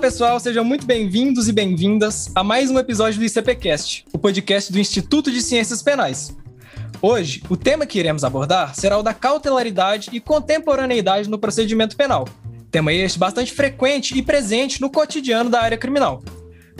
[0.00, 4.78] pessoal, sejam muito bem-vindos e bem-vindas a mais um episódio do ICPcast, o podcast do
[4.78, 6.34] Instituto de Ciências Penais.
[7.02, 12.26] Hoje, o tema que iremos abordar será o da cautelaridade e contemporaneidade no procedimento penal.
[12.70, 16.22] Tema este bastante frequente e presente no cotidiano da área criminal.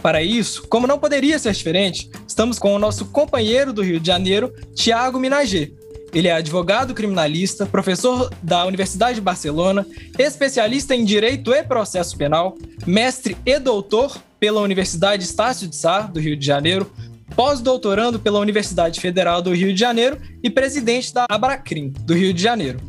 [0.02, 4.06] Para isso, como não poderia ser diferente, estamos com o nosso companheiro do Rio de
[4.06, 5.74] Janeiro, Tiago Minager,
[6.12, 9.86] ele é advogado criminalista, professor da Universidade de Barcelona,
[10.18, 16.18] especialista em Direito e Processo Penal, mestre e doutor pela Universidade Estácio de Sá, do
[16.18, 16.90] Rio de Janeiro,
[17.36, 22.42] pós-doutorando pela Universidade Federal do Rio de Janeiro e presidente da Abracrim, do Rio de
[22.42, 22.80] Janeiro.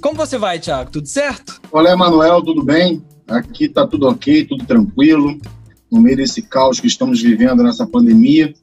[0.00, 0.90] Como você vai, Tiago?
[0.90, 1.60] Tudo certo?
[1.72, 3.02] Olá, Emanuel, tudo bem?
[3.26, 5.36] Aqui está tudo ok, tudo tranquilo,
[5.90, 8.54] no meio desse caos que estamos vivendo nessa pandemia.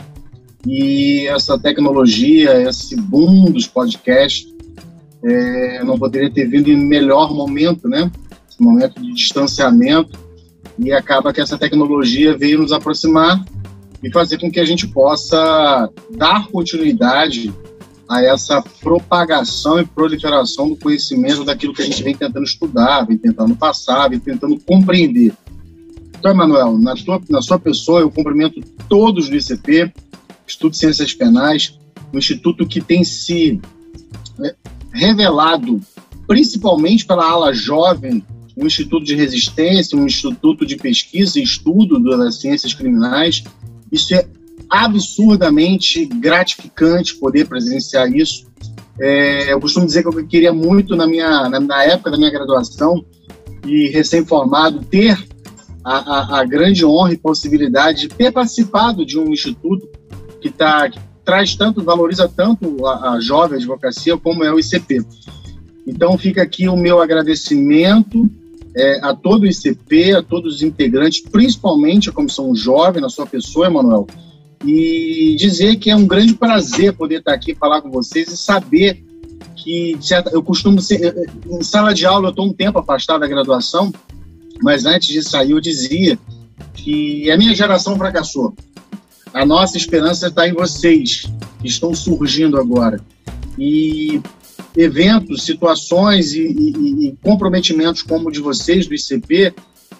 [0.65, 4.53] E essa tecnologia, esse boom dos podcasts,
[5.23, 8.11] é, não poderia ter vindo em melhor momento, né?
[8.49, 10.17] Esse momento de distanciamento.
[10.77, 13.43] E acaba que essa tecnologia veio nos aproximar
[14.03, 17.53] e fazer com que a gente possa dar continuidade
[18.07, 23.17] a essa propagação e proliferação do conhecimento daquilo que a gente vem tentando estudar, vem
[23.17, 25.33] tentando passar, vem tentando compreender.
[26.19, 26.93] Então, Emanuel, na,
[27.29, 29.91] na sua pessoa, eu cumprimento todos do ICP,
[30.47, 31.79] Instituto de Ciências Penais,
[32.13, 33.59] um instituto que tem se
[34.37, 34.53] né,
[34.93, 35.81] revelado,
[36.27, 38.23] principalmente pela ala jovem,
[38.57, 43.43] um instituto de resistência, um instituto de pesquisa e estudo das ciências criminais.
[43.91, 44.25] Isso é
[44.69, 48.45] absurdamente gratificante poder presenciar isso.
[48.99, 52.31] É, eu costumo dizer que eu queria muito na minha na, na época da minha
[52.31, 53.05] graduação
[53.65, 55.17] e recém-formado ter
[55.83, 59.87] a, a, a, grande honra e possibilidade de ter participado de um instituto
[60.41, 65.05] que, tá, que traz tanto, valoriza tanto a, a jovem advocacia como é o ICP.
[65.87, 68.29] Então fica aqui o meu agradecimento
[68.75, 73.25] é, a todo o ICP, a todos os integrantes, principalmente a comissão jovem, na sua
[73.25, 74.05] pessoa, Emanuel,
[74.65, 79.03] e dizer que é um grande prazer poder estar aqui falar com vocês e saber
[79.55, 79.97] que
[80.31, 81.15] eu costumo ser
[81.49, 83.93] em sala de aula eu estou um tempo afastado da graduação,
[84.61, 86.19] mas antes de sair eu dizia
[86.73, 88.53] que a minha geração fracassou.
[89.35, 91.23] A nossa esperança está em vocês,
[91.59, 93.01] que estão surgindo agora.
[93.59, 94.21] E
[94.77, 99.53] eventos, situações e, e, e comprometimentos como o de vocês, do ICP,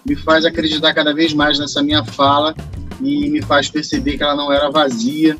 [0.06, 2.54] me faz acreditar cada vez mais nessa minha fala
[2.98, 5.36] e me faz perceber que ela não era vazia,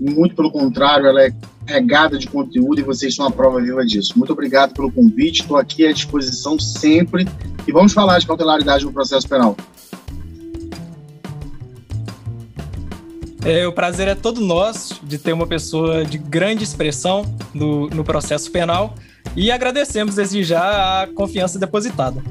[0.00, 1.34] muito pelo contrário, ela é
[1.66, 4.16] regada de conteúdo e vocês são a prova viva disso.
[4.16, 7.26] Muito obrigado pelo convite, estou aqui à disposição sempre
[7.66, 9.56] e vamos falar de cautelaridade no processo penal.
[13.44, 18.04] É, o prazer é todo nosso de ter uma pessoa de grande expressão no, no
[18.04, 18.94] processo penal
[19.34, 22.22] e agradecemos desde já a confiança depositada.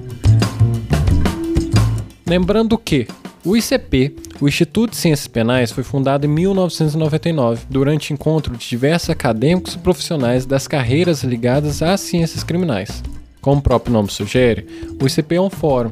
[2.26, 3.08] Lembrando que
[3.44, 9.10] o ICP, o Instituto de Ciências Penais, foi fundado em 1999, durante encontro de diversos
[9.10, 13.04] acadêmicos e profissionais das carreiras ligadas às ciências criminais.
[13.42, 14.66] Como o próprio nome sugere,
[15.02, 15.92] o ICP é um fórum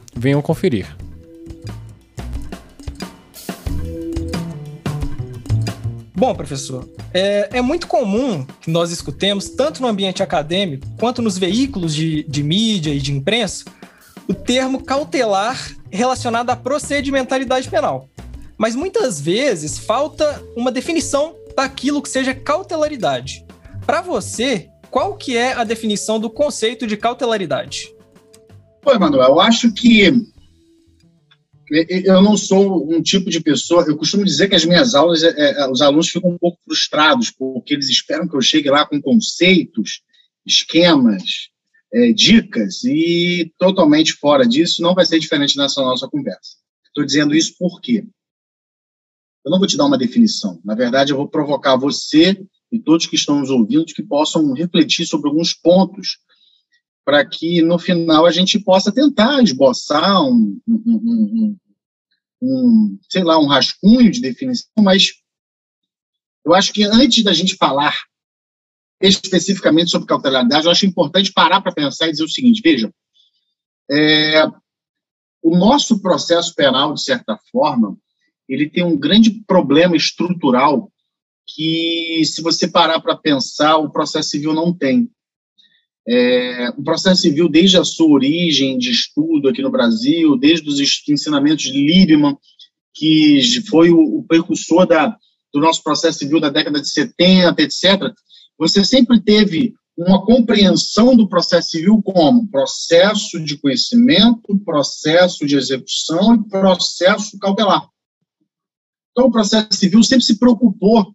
[0.15, 0.95] Venham conferir.
[6.13, 11.35] Bom, professor, é, é, muito comum que nós escutemos, tanto no ambiente acadêmico quanto nos
[11.35, 13.65] veículos de, de mídia e de imprensa,
[14.27, 18.07] o termo cautelar relacionado à procedimentalidade penal.
[18.55, 23.43] Mas muitas vezes falta uma definição daquilo que seja cautelaridade.
[23.83, 27.95] Para você, qual que é a definição do conceito de cautelaridade?
[28.83, 30.11] Oi, Manuel, eu acho que
[31.69, 33.85] eu não sou um tipo de pessoa.
[33.87, 37.29] Eu costumo dizer que as minhas aulas, é, é, os alunos ficam um pouco frustrados,
[37.29, 40.01] porque eles esperam que eu chegue lá com conceitos,
[40.45, 41.21] esquemas,
[41.93, 46.57] é, dicas, e totalmente fora disso, não vai ser diferente nessa nossa conversa.
[46.87, 48.03] Estou dizendo isso porque
[49.45, 50.59] eu não vou te dar uma definição.
[50.65, 52.35] Na verdade, eu vou provocar você
[52.71, 56.17] e todos que estão nos ouvindo que possam refletir sobre alguns pontos
[57.03, 61.57] para que no final a gente possa tentar esboçar um, um, um,
[62.41, 65.13] um, sei lá, um rascunho de definição, mas
[66.45, 67.95] eu acho que antes da gente falar
[69.01, 72.91] especificamente sobre cautelaridade, eu acho importante parar para pensar e dizer o seguinte: veja,
[73.89, 74.45] é,
[75.41, 77.97] o nosso processo penal, de certa forma,
[78.47, 80.91] ele tem um grande problema estrutural
[81.47, 85.09] que, se você parar para pensar, o processo civil não tem.
[86.07, 90.79] É, o processo civil, desde a sua origem de estudo aqui no Brasil, desde os
[91.07, 92.37] ensinamentos de Liebman,
[92.93, 95.15] que foi o, o precursor da,
[95.53, 98.13] do nosso processo civil da década de 70, etc.,
[98.57, 106.35] você sempre teve uma compreensão do processo civil como processo de conhecimento, processo de execução
[106.35, 107.87] e processo cautelar.
[109.11, 111.13] Então, o processo civil sempre se preocupou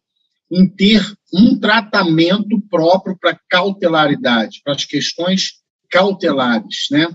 [0.51, 1.03] em ter
[1.33, 5.61] um tratamento próprio para cautelaridade, para as questões
[5.91, 7.09] cautelares, né?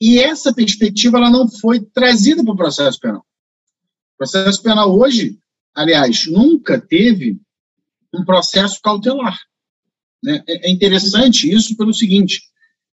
[0.00, 3.24] E essa perspectiva ela não foi trazida para o processo penal.
[4.14, 5.38] O processo penal hoje,
[5.74, 7.38] aliás, nunca teve
[8.12, 9.38] um processo cautelar.
[10.22, 10.42] Né?
[10.46, 12.42] É, é interessante isso pelo seguinte: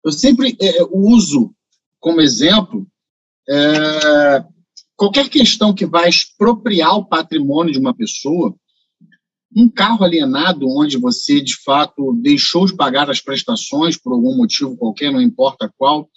[0.03, 1.53] eu sempre é, uso
[1.99, 2.87] como exemplo
[3.49, 4.43] é,
[4.95, 8.55] qualquer questão que vai expropriar o patrimônio de uma pessoa,
[9.55, 14.77] um carro alienado onde você de fato deixou de pagar as prestações por algum motivo
[14.77, 16.09] qualquer, não importa qual,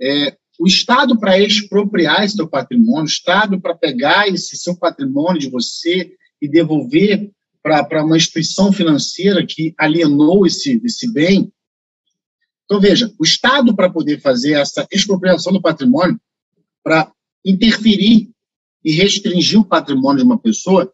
[0.00, 5.40] é, o Estado para expropriar esse seu patrimônio, o Estado para pegar esse seu patrimônio
[5.40, 7.30] de você e devolver
[7.62, 11.50] para uma instituição financeira que alienou esse, esse bem.
[12.64, 16.20] Então, veja, o Estado, para poder fazer essa expropriação do patrimônio,
[16.82, 17.10] para
[17.44, 18.30] interferir
[18.84, 20.92] e restringir o patrimônio de uma pessoa,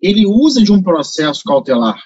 [0.00, 2.02] ele usa de um processo cautelar,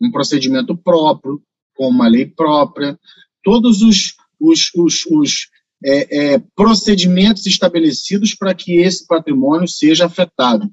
[0.00, 1.42] um procedimento próprio,
[1.74, 2.98] com uma lei própria,
[3.42, 5.48] todos os, os, os, os
[5.84, 10.70] é, é, procedimentos estabelecidos para que esse patrimônio seja afetado.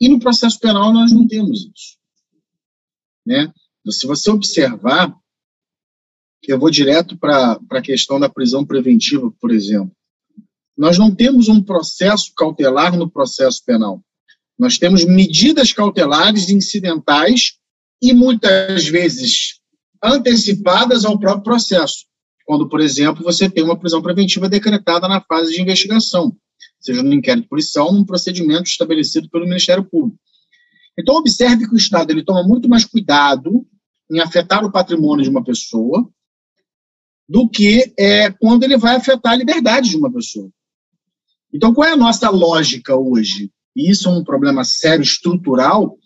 [0.00, 1.96] E no processo penal nós não temos isso.
[3.24, 3.52] Né?
[3.88, 5.14] Se você observar,
[6.42, 9.94] eu vou direto para a questão da prisão preventiva, por exemplo.
[10.76, 14.02] Nós não temos um processo cautelar no processo penal.
[14.58, 17.54] Nós temos medidas cautelares incidentais
[18.00, 19.60] e muitas vezes
[20.02, 22.04] antecipadas ao próprio processo.
[22.46, 26.36] Quando, por exemplo, você tem uma prisão preventiva decretada na fase de investigação
[26.84, 30.18] seja no inquérito policial, num procedimento estabelecido pelo Ministério Público.
[30.98, 33.66] Então, observe que o Estado ele toma muito mais cuidado
[34.10, 36.08] em afetar o patrimônio de uma pessoa
[37.26, 40.50] do que é, quando ele vai afetar a liberdade de uma pessoa.
[41.52, 43.50] Então, qual é a nossa lógica hoje?
[43.76, 45.96] E isso é um problema sério, estrutural,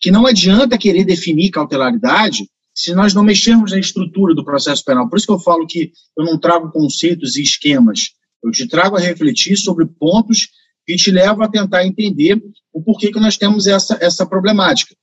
[0.00, 5.08] que não adianta querer definir cautelaridade se nós não mexermos na estrutura do processo penal.
[5.08, 8.10] Por isso que eu falo que eu não trago conceitos e esquemas.
[8.42, 10.48] Eu te trago a refletir sobre pontos
[10.86, 12.40] que te levam a tentar entender
[12.72, 14.94] o porquê que nós temos essa, essa problemática.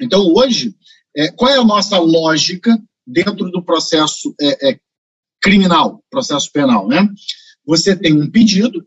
[0.00, 0.74] Então, hoje,
[1.16, 4.80] é, qual é a nossa lógica dentro do processo é, é,
[5.40, 7.08] criminal, processo penal, né?
[7.66, 8.86] Você tem um pedido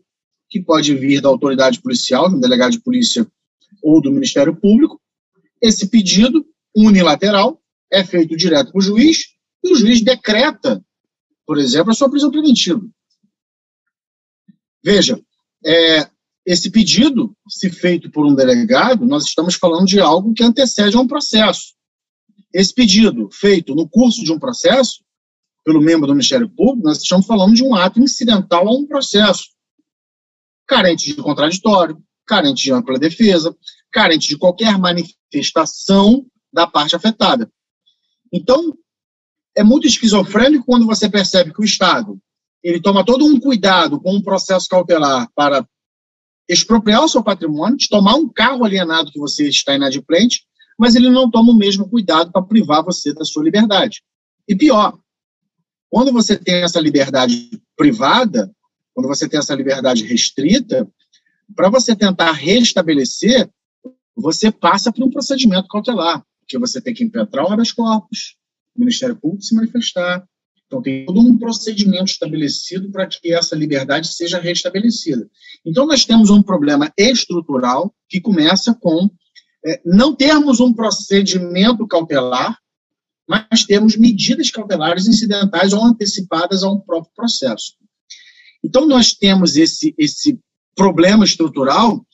[0.50, 3.26] que pode vir da autoridade policial, do delegado de polícia
[3.80, 5.00] ou do Ministério Público.
[5.62, 6.44] Esse pedido
[6.76, 9.28] unilateral é feito direto para o juiz
[9.62, 10.84] e o juiz decreta,
[11.46, 12.82] por exemplo, a sua prisão preventiva.
[14.82, 15.20] Veja,
[15.64, 16.08] é,
[16.44, 21.00] esse pedido, se feito por um delegado, nós estamos falando de algo que antecede a
[21.00, 21.74] um processo.
[22.52, 25.04] Esse pedido, feito no curso de um processo,
[25.64, 29.50] pelo membro do Ministério Público, nós estamos falando de um ato incidental a um processo,
[30.70, 33.52] carente de contraditório, carente de ampla defesa,
[33.90, 37.50] carente de qualquer manifestação da parte afetada.
[38.32, 38.72] Então,
[39.56, 42.20] é muito esquizofrênico quando você percebe que o Estado
[42.62, 45.66] ele toma todo um cuidado com um processo cautelar para
[46.48, 50.44] expropriar o seu patrimônio, de tomar um carro alienado que você está inadimplente,
[50.78, 54.02] mas ele não toma o mesmo cuidado para privar você da sua liberdade.
[54.46, 54.96] E pior,
[55.88, 58.52] quando você tem essa liberdade privada,
[58.94, 60.88] quando você tem essa liberdade restrita,
[61.54, 63.50] para você tentar restabelecer,
[64.16, 68.36] você passa por um procedimento cautelar, porque você tem que impetrar o habeas corpus,
[68.76, 70.24] o Ministério Público se manifestar,
[70.70, 75.28] então, tem todo um procedimento estabelecido para que essa liberdade seja restabelecida.
[75.66, 79.10] Então, nós temos um problema estrutural que começa com
[79.66, 82.56] é, não termos um procedimento cautelar,
[83.28, 87.74] mas temos medidas cautelares incidentais ou antecipadas a um próprio processo.
[88.62, 90.38] Então, nós temos esse, esse
[90.74, 92.04] problema estrutural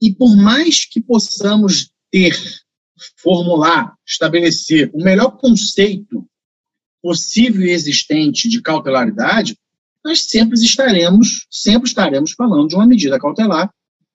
[0.00, 2.32] E por mais que possamos ter,
[3.16, 6.24] formular, estabelecer o melhor conceito
[7.02, 9.58] possível e existente de cautelaridade,
[10.04, 13.72] nós sempre estaremos, sempre estaremos falando de uma medida cautelar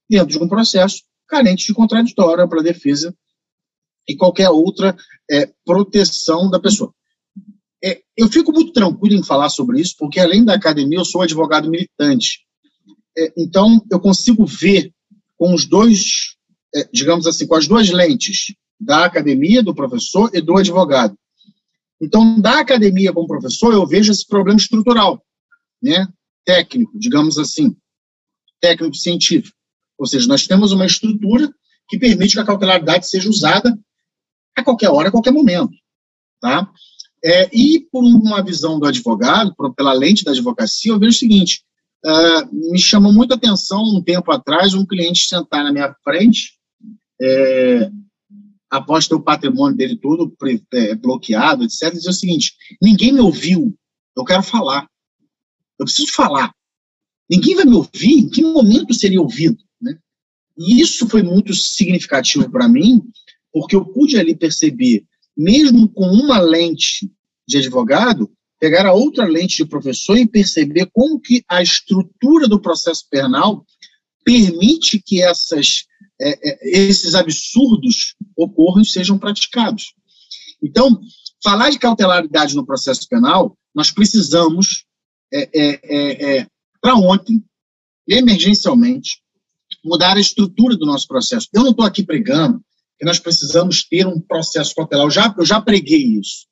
[0.10, 3.16] dentro de um processo carente de contraditório para a defesa
[4.08, 4.96] e qualquer outra
[5.30, 6.94] é, proteção da pessoa.
[7.84, 11.22] É, eu fico muito tranquilo em falar sobre isso, porque além da academia, eu sou
[11.22, 12.40] advogado militante.
[13.18, 14.92] É, então, eu consigo ver
[15.38, 16.36] com os dois,
[16.74, 21.18] é, digamos assim, com as duas lentes da academia, do professor e do advogado.
[22.02, 25.24] Então, da academia como professor, eu vejo esse problema estrutural,
[25.82, 26.08] né?
[26.46, 27.76] técnico, digamos assim,
[28.60, 29.56] técnico científico.
[29.98, 31.50] Ou seja, nós temos uma estrutura
[31.88, 33.78] que permite que a cautelaridade seja usada
[34.56, 35.74] a qualquer hora, a qualquer momento.
[36.42, 36.70] Tá?
[37.24, 41.20] É, e por uma visão do advogado, por, pela lente da advocacia, eu vejo o
[41.20, 41.64] seguinte:
[42.06, 46.60] uh, me chamou muita atenção um tempo atrás um cliente sentar na minha frente,
[47.22, 47.90] é,
[48.70, 50.36] após ter o patrimônio dele todo
[50.74, 53.74] é, bloqueado, etc., e dizer o seguinte: ninguém me ouviu,
[54.18, 54.88] eu quero falar.
[55.80, 56.54] Eu preciso falar.
[57.30, 58.20] Ninguém vai me ouvir?
[58.20, 59.58] Em que momento seria ouvido?
[59.82, 59.98] Né?
[60.58, 63.02] E isso foi muito significativo para mim,
[63.52, 67.12] porque eu pude ali perceber, mesmo com uma lente
[67.48, 72.62] de advogado, pegar a outra lente de professor e perceber como que a estrutura do
[72.62, 73.66] processo penal
[74.24, 75.84] permite que essas,
[76.22, 79.94] é, é, esses absurdos ocorram e sejam praticados.
[80.62, 81.02] Então,
[81.44, 84.86] falar de cautelaridade no processo penal, nós precisamos,
[85.34, 86.48] é, é, é, é
[86.80, 87.44] para ontem,
[88.08, 89.22] emergencialmente,
[89.84, 91.50] mudar a estrutura do nosso processo.
[91.54, 92.64] Eu não estou aqui pregando
[93.04, 95.06] nós precisamos ter um processo cautelar.
[95.06, 96.46] Eu já, eu já preguei isso,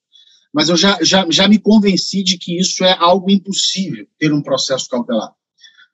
[0.53, 4.41] mas eu já, já, já me convenci de que isso é algo impossível, ter um
[4.41, 5.33] processo cautelar.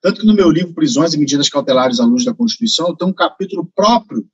[0.02, 3.12] Tanto que no meu livro Prisões e Medidas Cautelares à Luz da Constituição, eu tenho
[3.12, 4.26] um capítulo próprio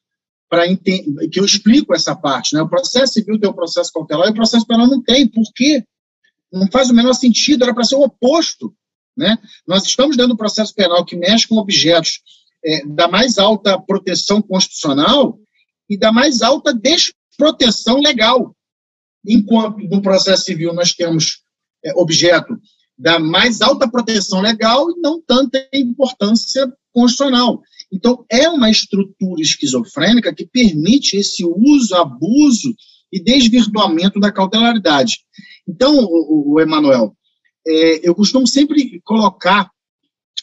[0.49, 2.53] para que eu explico essa parte.
[2.53, 2.61] Né?
[2.61, 5.27] O processo civil tem o processo cautelar e o processo penal não tem.
[5.27, 5.83] Por quê?
[6.51, 8.71] Não faz o menor sentido, era para ser o oposto.
[9.17, 9.37] Né?
[9.67, 12.21] Nós estamos dando um processo penal que mexe com objetos
[12.63, 15.39] é, da mais alta proteção constitucional
[15.89, 18.55] e da mais alta desproteção legal.
[19.25, 21.43] Enquanto no processo civil nós temos
[21.83, 22.57] é, objeto
[22.97, 27.61] da mais alta proteção legal e não tanta importância constitucional.
[27.91, 32.73] Então, é uma estrutura esquizofrênica que permite esse uso, abuso
[33.11, 35.19] e desvirtuamento da cautelaridade.
[35.67, 37.15] Então, o, o Emanuel,
[37.67, 39.69] é, eu costumo sempre colocar,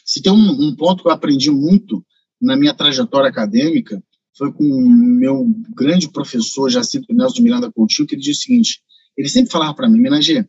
[0.05, 2.05] se tem um, um ponto que eu aprendi muito
[2.41, 4.01] na minha trajetória acadêmica,
[4.41, 5.45] foi com o meu
[5.75, 8.81] grande professor, Jacinto Nelson de Miranda Coutinho, que ele disse o seguinte,
[9.15, 10.47] ele sempre falava para mim, Menagê,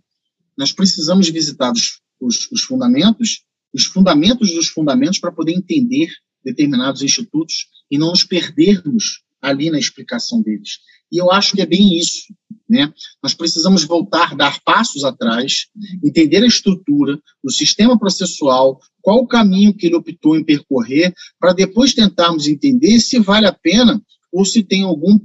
[0.57, 6.11] nós precisamos visitar os, os, os fundamentos, os fundamentos dos fundamentos para poder entender
[6.43, 10.79] determinados institutos e não nos perdermos ali na explicação deles.
[11.13, 12.35] E eu acho que é bem isso.
[12.69, 12.93] Né?
[13.23, 15.67] Nós precisamos voltar, dar passos atrás,
[16.03, 21.53] entender a estrutura do sistema processual, qual o caminho que ele optou em percorrer, para
[21.53, 24.01] depois tentarmos entender se vale a pena
[24.33, 25.19] ou se tem algum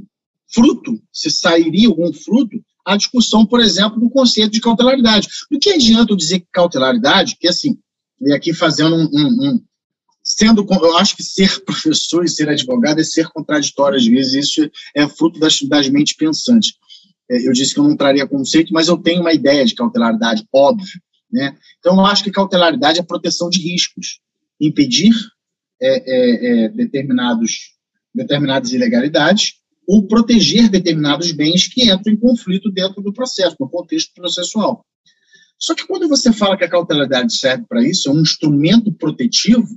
[0.53, 5.27] fruto, se sairia algum fruto a discussão, por exemplo, do conceito de cautelaridade.
[5.51, 7.77] Do que adianta eu dizer cautelaridade, que assim,
[8.21, 9.61] e aqui fazendo um, um, um
[10.23, 14.71] sendo, eu acho que ser professor e ser advogado é ser contraditório às vezes, isso
[14.95, 16.73] é fruto das, das mentes pensantes.
[17.29, 20.45] É, eu disse que eu não traria conceito, mas eu tenho uma ideia de cautelaridade,
[20.53, 21.55] óbvio, né?
[21.79, 24.19] Então, eu acho que cautelaridade é proteção de riscos,
[24.59, 25.13] impedir
[25.81, 27.75] é, é, é, determinados,
[28.13, 29.55] determinadas ilegalidades
[29.87, 34.85] ou proteger determinados bens que entram em conflito dentro do processo, no contexto processual.
[35.57, 39.67] Só que quando você fala que a cautelaridade serve para isso, é um instrumento protetivo,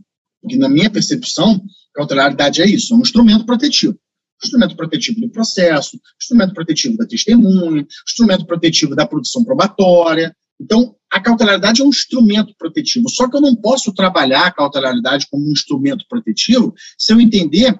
[0.40, 1.62] porque, na minha percepção,
[1.94, 3.98] cautelaridade é isso, é um instrumento protetivo.
[4.42, 10.34] Instrumento protetivo do processo, instrumento protetivo da testemunha, instrumento protetivo da produção probatória.
[10.60, 13.08] Então, a cautelaridade é um instrumento protetivo.
[13.08, 17.78] Só que eu não posso trabalhar a cautelaridade como um instrumento protetivo se eu entender,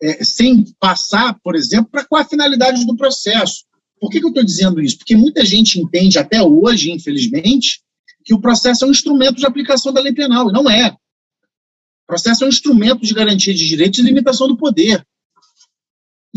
[0.00, 3.64] é, sem passar, por exemplo, para qual a finalidade do processo.
[4.00, 4.98] Por que, que eu estou dizendo isso?
[4.98, 7.80] Porque muita gente entende, até hoje, infelizmente,
[8.24, 10.90] que o processo é um instrumento de aplicação da lei penal, e não é.
[10.90, 15.04] O processo é um instrumento de garantia de direitos e limitação do poder.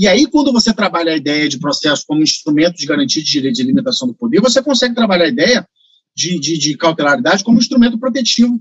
[0.01, 3.59] E aí, quando você trabalha a ideia de processo como instrumento de garantia de direitos
[3.59, 5.69] e limitação do poder, você consegue trabalhar a ideia
[6.15, 8.59] de, de, de cautelaridade como instrumento protetivo.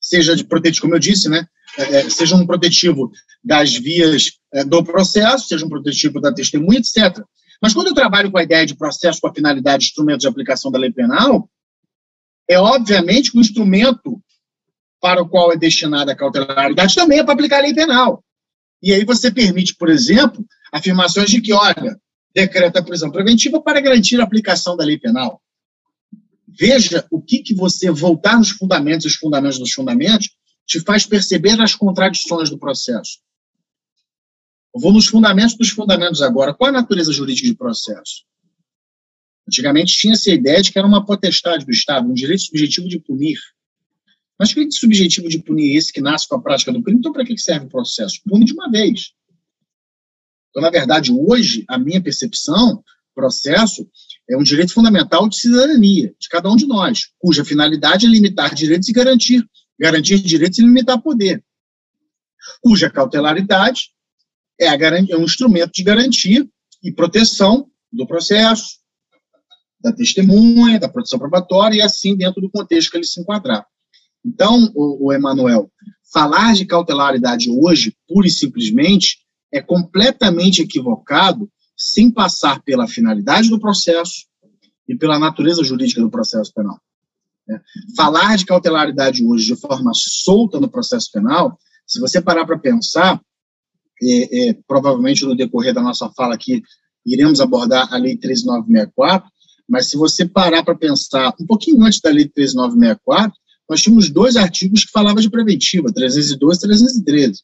[0.00, 1.46] Seja de protetivo, como eu disse, né?
[1.76, 3.10] É, é, seja um protetivo
[3.44, 7.22] das vias é, do processo, seja um protetivo da testemunha, etc.
[7.60, 10.28] Mas quando eu trabalho com a ideia de processo com a finalidade de instrumento de
[10.28, 11.46] aplicação da lei penal,
[12.48, 14.18] é obviamente que o instrumento
[14.98, 18.24] para o qual é destinada a cautelaridade também é para aplicar a lei penal.
[18.86, 22.00] E aí você permite, por exemplo, afirmações de que, olha,
[22.32, 25.42] decreta a prisão preventiva para garantir a aplicação da lei penal.
[26.46, 30.28] Veja o que, que você voltar nos fundamentos, os fundamentos dos fundamentos,
[30.64, 33.18] te faz perceber as contradições do processo.
[34.72, 36.54] Eu vou nos fundamentos dos fundamentos agora.
[36.54, 38.22] Qual a natureza jurídica de processo?
[39.48, 43.00] Antigamente tinha-se a ideia de que era uma potestade do Estado, um direito subjetivo de
[43.00, 43.40] punir.
[44.38, 46.98] Mas que subjetivo de punir esse que nasce com a prática do crime?
[46.98, 48.20] Então, para que serve o processo?
[48.24, 49.12] Pune de uma vez.
[50.50, 52.82] Então, na verdade, hoje, a minha percepção,
[53.16, 53.88] processo
[54.28, 58.54] é um direito fundamental de cidadania, de cada um de nós, cuja finalidade é limitar
[58.54, 59.42] direitos e garantir,
[59.80, 61.42] garantir direitos e limitar poder.
[62.60, 63.90] Cuja cautelaridade
[64.60, 66.46] é, é um instrumento de garantia
[66.82, 68.78] e proteção do processo,
[69.80, 73.66] da testemunha, da proteção probatória, e assim dentro do contexto que ele se enquadrar.
[74.26, 75.70] Então, o, o Emanuel,
[76.12, 79.18] falar de cautelaridade hoje, pura e simplesmente,
[79.52, 84.26] é completamente equivocado sem passar pela finalidade do processo
[84.88, 86.80] e pela natureza jurídica do processo penal.
[87.48, 87.60] É.
[87.96, 91.56] Falar de cautelaridade hoje de forma solta no processo penal,
[91.86, 93.20] se você parar para pensar,
[94.02, 96.62] é, é, provavelmente no decorrer da nossa fala aqui,
[97.04, 99.30] iremos abordar a Lei 13964,
[99.68, 103.32] mas se você parar para pensar um pouquinho antes da Lei 13964,
[103.68, 107.42] nós tínhamos dois artigos que falavam de preventiva, 312 e 313.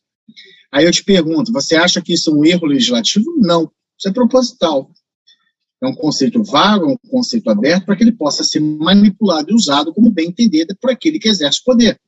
[0.71, 3.26] Aí eu te pergunto, você acha que isso é um erro legislativo?
[3.38, 4.91] Não, isso é proposital.
[5.83, 9.55] É um conceito vago, é um conceito aberto para que ele possa ser manipulado e
[9.55, 12.00] usado como bem entender por aquele que exerce poder.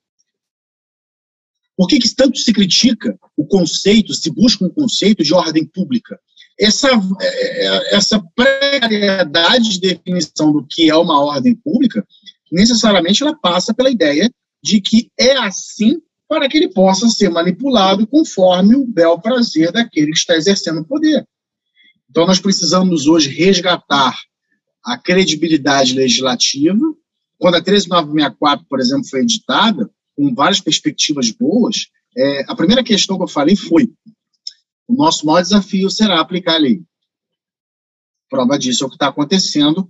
[1.77, 6.19] Por que, que tanto se critica o conceito, se busca um conceito de ordem pública?
[6.59, 6.89] Essa,
[7.21, 12.07] é, é, essa precariedade de definição do que é uma ordem pública,
[12.55, 14.31] necessariamente ela passa pela ideia
[14.63, 20.13] de que é assim para que ele possa ser manipulado conforme o bel prazer daquele
[20.13, 21.27] que está exercendo o poder.
[22.09, 24.17] Então, nós precisamos hoje resgatar
[24.85, 26.79] a credibilidade legislativa.
[27.39, 33.17] Quando a 13964, por exemplo, foi editada, com várias perspectivas boas, é, a primeira questão
[33.17, 33.93] que eu falei foi:
[34.87, 36.83] o nosso maior desafio será aplicar a lei.
[38.31, 39.89] Prova disso é o que está acontecendo,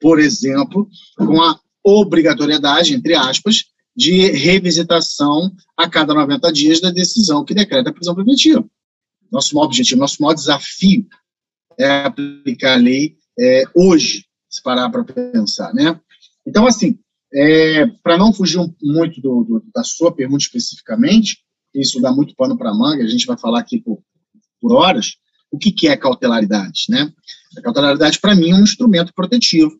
[0.00, 7.44] por exemplo, com a obrigatoriedade, entre aspas, de revisitação a cada 90 dias da decisão
[7.44, 8.68] que decreta a prisão preventiva.
[9.30, 11.06] Nosso maior objetivo, nosso maior desafio
[11.78, 15.98] é aplicar a lei é, hoje, se parar para pensar, né?
[16.44, 16.98] Então, assim,
[17.32, 21.38] é, para não fugir muito do, do, da sua pergunta especificamente,
[21.74, 24.02] isso dá muito pano para manga, a gente vai falar aqui por,
[24.60, 25.16] por horas,
[25.50, 27.12] o que, que é cautelaridade, né?
[27.56, 29.78] A cautelaridade, para mim, é um instrumento protetivo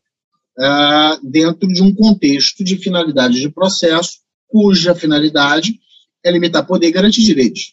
[0.59, 5.79] uh, dentro de um contexto de finalidade de processo, cuja finalidade
[6.25, 7.73] é limitar poder e garantir direitos.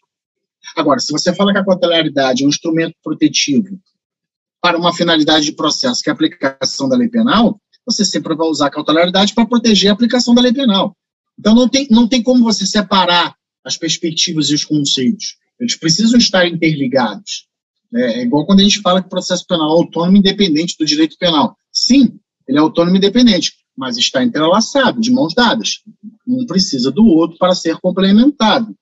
[0.75, 3.79] Agora, se você fala que a cautelaridade é um instrumento protetivo
[4.61, 8.47] para uma finalidade de processo, que é a aplicação da lei penal, você sempre vai
[8.47, 10.95] usar a cautelaridade para proteger a aplicação da lei penal.
[11.37, 15.37] Então, não tem, não tem como você separar as perspectivas e os conceitos.
[15.59, 17.47] Eles precisam estar interligados.
[17.93, 20.85] É, é igual quando a gente fala que o processo penal é autônomo independente do
[20.85, 21.55] direito penal.
[21.71, 25.81] Sim, ele é autônomo independente, mas está entrelaçado, de mãos dadas.
[26.27, 28.75] Um precisa do outro para ser complementado.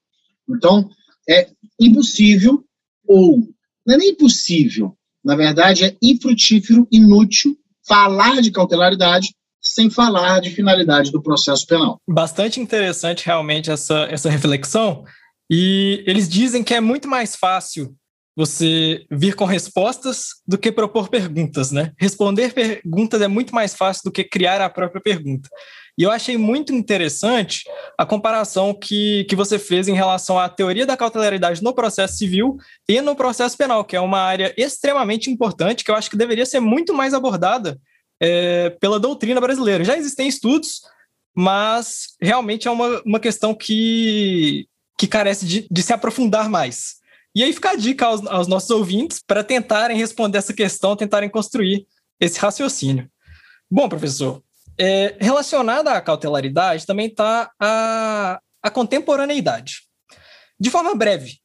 [0.50, 0.90] Então,
[1.30, 2.64] é impossível,
[3.08, 3.38] ou
[3.86, 7.56] não é nem impossível, na verdade, é infrutífero, inútil
[7.88, 12.00] falar de cautelaridade sem falar de finalidade do processo penal.
[12.10, 15.06] Bastante interessante realmente essa, essa reflexão.
[15.50, 17.96] E eles dizem que é muito mais fácil
[18.42, 21.92] você vir com respostas do que propor perguntas, né?
[21.96, 25.48] Responder perguntas é muito mais fácil do que criar a própria pergunta.
[25.96, 30.88] E eu achei muito interessante a comparação que, que você fez em relação à teoria
[30.88, 32.58] da cautelaridade no processo civil
[32.90, 36.46] e no processo penal, que é uma área extremamente importante, que eu acho que deveria
[36.46, 37.80] ser muito mais abordada
[38.20, 39.84] é, pela doutrina brasileira.
[39.84, 40.82] Já existem estudos,
[41.36, 44.66] mas realmente é uma, uma questão que,
[44.98, 47.01] que carece de, de se aprofundar mais.
[47.34, 51.30] E aí fica a dica aos, aos nossos ouvintes para tentarem responder essa questão, tentarem
[51.30, 51.88] construir
[52.20, 53.10] esse raciocínio.
[53.70, 54.44] Bom, professor,
[54.78, 59.84] é, relacionada à cautelaridade também está a, a contemporaneidade.
[60.60, 61.40] De forma breve,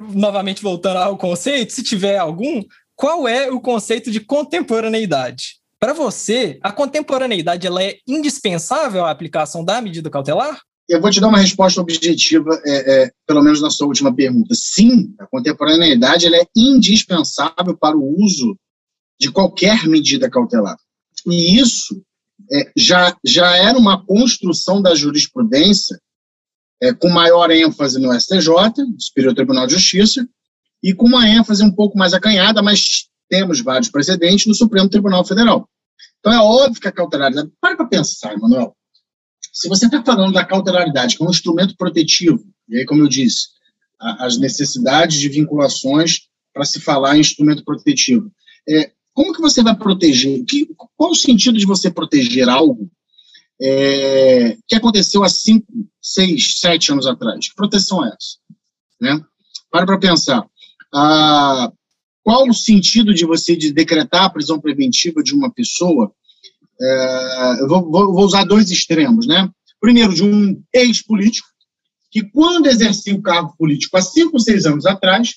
[0.00, 2.62] novamente voltando ao conceito, se tiver algum,
[2.94, 5.58] qual é o conceito de contemporaneidade?
[5.78, 10.60] Para você, a contemporaneidade ela é indispensável à aplicação da medida cautelar?
[10.88, 14.54] Eu vou te dar uma resposta objetiva, é, é, pelo menos na sua última pergunta.
[14.54, 18.56] Sim, a contemporaneidade é indispensável para o uso
[19.20, 20.78] de qualquer medida cautelar.
[21.26, 22.00] E isso
[22.50, 26.00] é, já, já era uma construção da jurisprudência
[26.80, 28.46] é, com maior ênfase no STJ,
[28.98, 30.26] Superior Tribunal de Justiça,
[30.82, 35.24] e com uma ênfase um pouco mais acanhada, mas temos vários precedentes no Supremo Tribunal
[35.24, 35.68] Federal.
[36.20, 37.50] Então é óbvio que a cautelaridade.
[37.60, 38.74] Para para pensar, Emanuel.
[39.58, 43.48] Se você está falando da cautelaridade como um instrumento protetivo, e aí, como eu disse,
[44.00, 48.30] a, as necessidades de vinculações para se falar em instrumento protetivo,
[48.68, 50.44] é, como que você vai proteger?
[50.44, 52.88] Que, qual o sentido de você proteger algo
[53.60, 55.66] é, que aconteceu há cinco,
[56.00, 57.48] seis, sete anos atrás?
[57.48, 58.38] Que proteção é essa?
[59.00, 59.20] Né?
[59.72, 60.48] Para para pensar.
[60.94, 61.72] Ah,
[62.22, 66.14] qual o sentido de você de decretar a prisão preventiva de uma pessoa?
[66.80, 69.48] É, eu vou, vou, usar dois extremos, né?
[69.80, 71.48] Primeiro, de um ex-político,
[72.10, 75.34] que quando exercia o cargo político há cinco, seis anos atrás,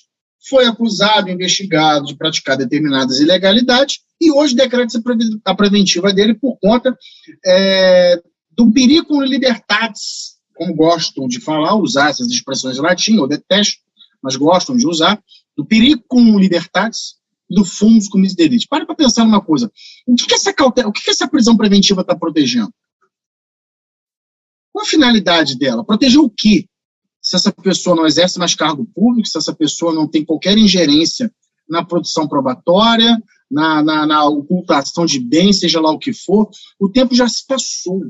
[0.48, 5.00] foi acusado, investigado de praticar determinadas ilegalidades e hoje decreta
[5.44, 6.96] a preventiva dele por conta
[7.44, 13.80] é, do periculum libertatis, como gostam de falar, usar essas expressões latim, eu detesto,
[14.22, 15.20] mas gostam de usar,
[15.56, 17.14] do periculum libertatis
[17.52, 18.66] do fumus comis delite.
[18.66, 19.70] Para para pensar numa coisa.
[20.06, 22.72] O que, que essa cautela, o que, que essa prisão preventiva está protegendo?
[24.72, 25.84] Qual a finalidade dela?
[25.84, 26.66] Proteger o quê?
[27.20, 31.32] Se essa pessoa não exerce mais cargo público, se essa pessoa não tem qualquer ingerência
[31.68, 36.88] na produção probatória, na, na, na ocultação de bens, seja lá o que for, o
[36.88, 38.00] tempo já se passou.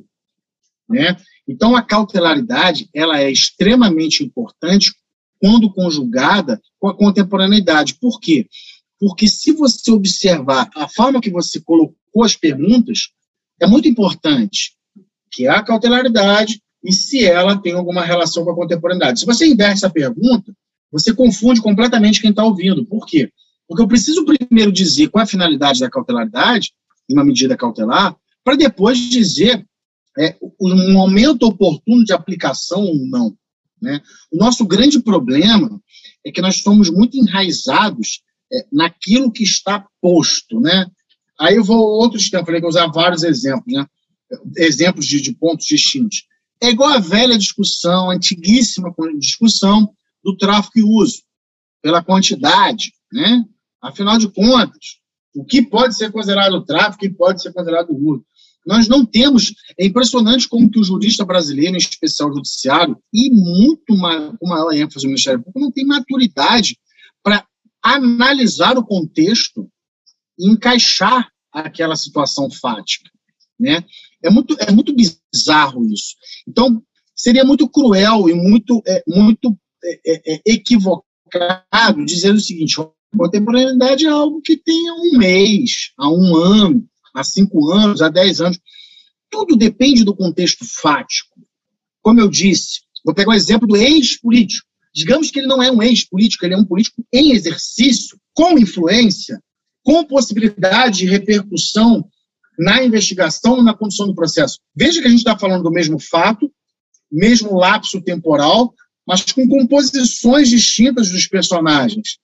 [0.89, 1.17] Né?
[1.49, 4.95] Então, a cautelaridade ela é extremamente importante
[5.41, 7.95] quando conjugada com a contemporaneidade.
[8.01, 8.47] Por quê?
[9.03, 13.09] Porque se você observar a forma que você colocou as perguntas,
[13.61, 14.77] é muito importante
[15.29, 19.19] que a cautelaridade e se ela tem alguma relação com a contemporaneidade.
[19.19, 20.55] Se você inverte essa pergunta,
[20.89, 22.87] você confunde completamente quem está ouvindo.
[22.87, 23.29] Por quê?
[23.67, 26.71] Porque eu preciso primeiro dizer qual é a finalidade da cautelaridade,
[27.11, 29.67] em uma medida cautelar, para depois dizer
[30.17, 33.37] é, um momento oportuno de aplicação ou não.
[33.81, 34.01] Né?
[34.31, 35.83] O nosso grande problema
[36.25, 38.23] é que nós somos muito enraizados
[38.73, 40.61] naquilo que está posto.
[40.61, 40.87] Né?
[41.39, 43.87] Aí eu vou outros tempos, falei que eu usar vários exemplos, né?
[44.57, 46.25] exemplos de, de pontos distintos.
[46.61, 51.23] É igual a velha discussão, antiguíssima discussão do tráfico e uso,
[51.83, 52.93] pela quantidade.
[53.13, 53.45] Né?
[53.83, 55.01] Afinal de contas,
[55.35, 58.25] o que pode ser considerado tráfico, o pode ser considerado uso.
[58.65, 59.53] Nós não temos.
[59.79, 64.49] É impressionante como que o jurista brasileiro, em especial o judiciário, e muito mais, com
[64.49, 66.79] maior ênfase no Ministério Público, não tem maturidade
[67.83, 69.69] analisar o contexto
[70.39, 73.11] e encaixar aquela situação fática.
[73.59, 73.85] Né?
[74.23, 76.15] É, muito, é muito bizarro isso.
[76.47, 76.83] Então,
[77.15, 82.77] seria muito cruel e muito, é, muito é, é, é equivocado dizer o seguinte:
[83.17, 88.41] contemporaneidade é algo que tem um mês, há um ano, há cinco anos, há dez
[88.41, 88.59] anos.
[89.31, 91.41] Tudo depende do contexto fático.
[92.03, 94.67] Como eu disse, vou pegar o exemplo do ex-político.
[94.95, 99.43] Digamos que ele não é um ex-político, ele é um político em exercício, com influência,
[99.83, 102.07] com possibilidade de repercussão
[102.59, 104.59] na investigação, na condução do processo.
[104.75, 106.51] Veja que a gente está falando do mesmo fato,
[107.11, 108.75] mesmo lapso temporal,
[109.07, 112.19] mas com composições distintas dos personagens.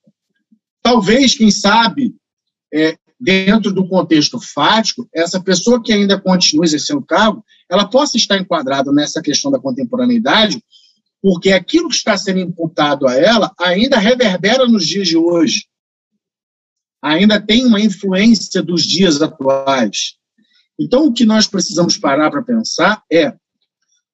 [0.81, 2.15] Talvez, quem sabe,
[2.73, 8.15] é, dentro do contexto fático, essa pessoa que ainda continua exercendo o cargo, ela possa
[8.15, 10.63] estar enquadrada nessa questão da contemporaneidade,
[11.21, 15.65] porque aquilo que está sendo imputado a ela ainda reverbera nos dias de hoje.
[17.01, 20.15] Ainda tem uma influência dos dias atuais.
[20.79, 23.33] Então, o que nós precisamos parar para pensar é: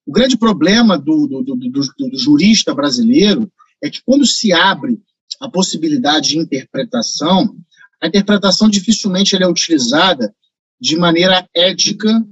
[0.04, 3.50] o grande problema do, do, do, do, jurista brasileiro
[3.82, 5.00] é que, quando se abre
[5.40, 7.56] a possibilidade de interpretação,
[8.00, 10.34] a interpretação dificilmente é utilizada
[10.80, 12.24] de maneira ética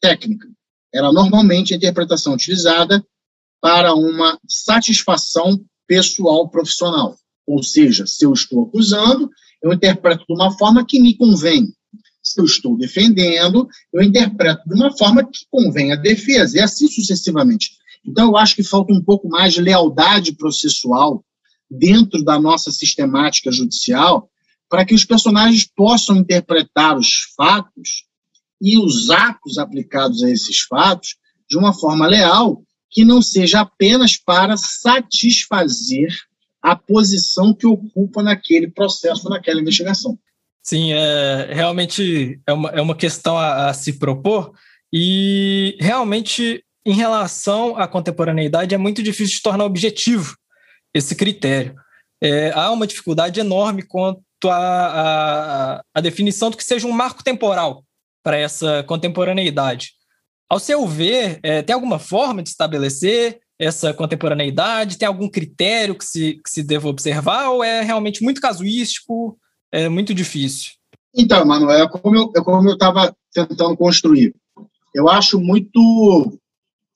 [0.00, 0.48] técnica.
[0.92, 3.04] Ela normalmente é a interpretação utilizada
[3.64, 7.16] para uma satisfação pessoal profissional.
[7.46, 9.30] Ou seja, se eu estou acusando,
[9.62, 11.72] eu interpreto de uma forma que me convém.
[12.22, 16.88] Se eu estou defendendo, eu interpreto de uma forma que convém à defesa, e assim
[16.88, 17.70] sucessivamente.
[18.06, 21.24] Então, eu acho que falta um pouco mais de lealdade processual
[21.70, 24.28] dentro da nossa sistemática judicial
[24.68, 28.04] para que os personagens possam interpretar os fatos
[28.60, 31.16] e os atos aplicados a esses fatos
[31.48, 32.62] de uma forma leal,
[32.94, 36.08] que não seja apenas para satisfazer
[36.62, 40.16] a posição que ocupa naquele processo, naquela investigação.
[40.62, 44.54] Sim, é, realmente é uma, é uma questão a, a se propor,
[44.90, 50.36] e realmente, em relação à contemporaneidade, é muito difícil de tornar objetivo
[50.94, 51.74] esse critério.
[52.22, 57.24] É, há uma dificuldade enorme quanto a, a, a definição do que seja um marco
[57.24, 57.84] temporal
[58.22, 59.93] para essa contemporaneidade.
[60.48, 64.98] Ao seu ver, é, tem alguma forma de estabelecer essa contemporaneidade?
[64.98, 69.38] Tem algum critério que se, que se deva observar ou é realmente muito casuístico,
[69.72, 70.72] é muito difícil?
[71.16, 74.34] Então, Manuel, é como eu é estava tentando construir.
[74.94, 76.38] Eu acho muito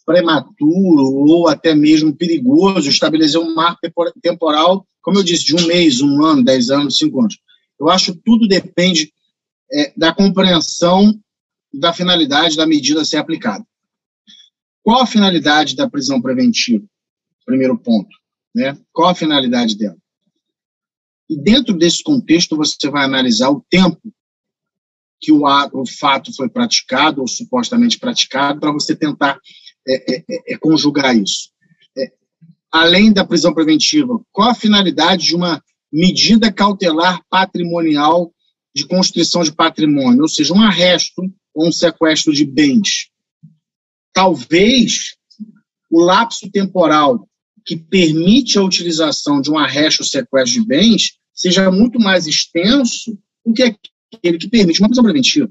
[0.05, 3.81] prematuro ou até mesmo perigoso estabelecer um marco
[4.23, 7.39] temporal, como eu disse, de um mês, um ano, dez anos, cinco anos.
[7.79, 9.13] Eu acho que tudo depende
[9.73, 11.15] é, da compreensão
[11.79, 13.65] da finalidade da medida a ser aplicada.
[14.83, 16.85] Qual a finalidade da prisão preventiva?
[17.45, 18.09] Primeiro ponto.
[18.55, 18.77] Né?
[18.93, 19.97] Qual a finalidade dela?
[21.29, 24.01] E dentro desse contexto, você vai analisar o tempo
[25.21, 29.39] que o, o fato foi praticado, ou supostamente praticado, para você tentar
[29.87, 31.51] é, é, é, conjugar isso.
[31.97, 32.13] É,
[32.73, 35.63] além da prisão preventiva, qual a finalidade de uma
[35.93, 38.33] medida cautelar patrimonial
[38.75, 41.23] de constrição de patrimônio, ou seja, um arresto
[41.57, 43.11] um sequestro de bens?
[44.13, 45.17] Talvez
[45.91, 47.29] o lapso temporal
[47.65, 53.19] que permite a utilização de um arresto ou sequestro de bens seja muito mais extenso
[53.45, 55.51] do que aquele que permite uma prisão preventiva.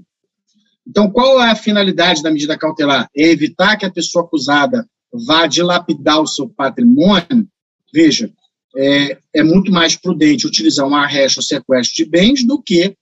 [0.86, 3.10] Então, qual é a finalidade da medida cautelar?
[3.16, 7.48] É evitar que a pessoa acusada vá dilapidar o seu patrimônio?
[7.94, 8.32] Veja,
[8.76, 12.96] é, é muito mais prudente utilizar um arresto ou sequestro de bens do que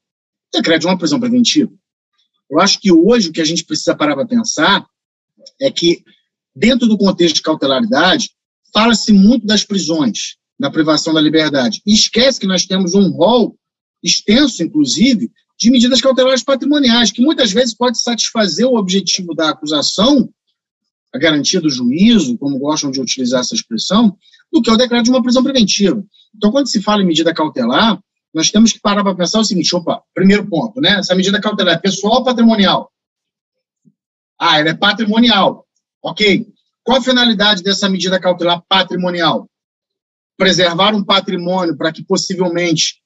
[0.53, 1.71] decreto de uma prisão preventiva.
[2.55, 4.85] Eu acho que hoje o que a gente precisa parar para pensar
[5.59, 6.01] é que,
[6.55, 8.29] dentro do contexto de cautelaridade,
[8.73, 11.81] fala-se muito das prisões, da privação da liberdade.
[11.85, 13.57] E esquece que nós temos um rol
[14.01, 20.29] extenso, inclusive, de medidas cautelares patrimoniais, que muitas vezes pode satisfazer o objetivo da acusação,
[21.13, 24.17] a garantia do juízo, como gostam de utilizar essa expressão,
[24.51, 26.01] do que o decreto de uma prisão preventiva.
[26.33, 28.01] Então, quando se fala em medida cautelar,
[28.35, 30.99] nós temos que parar para pensar o seguinte: opa, primeiro ponto, né?
[30.99, 32.91] Essa medida cautelar é pessoal ou patrimonial?
[34.37, 35.65] Ah, ela é patrimonial.
[36.03, 36.45] Ok.
[36.83, 39.49] Qual a finalidade dessa medida cautelar patrimonial?
[40.37, 43.01] Preservar um patrimônio para que possivelmente,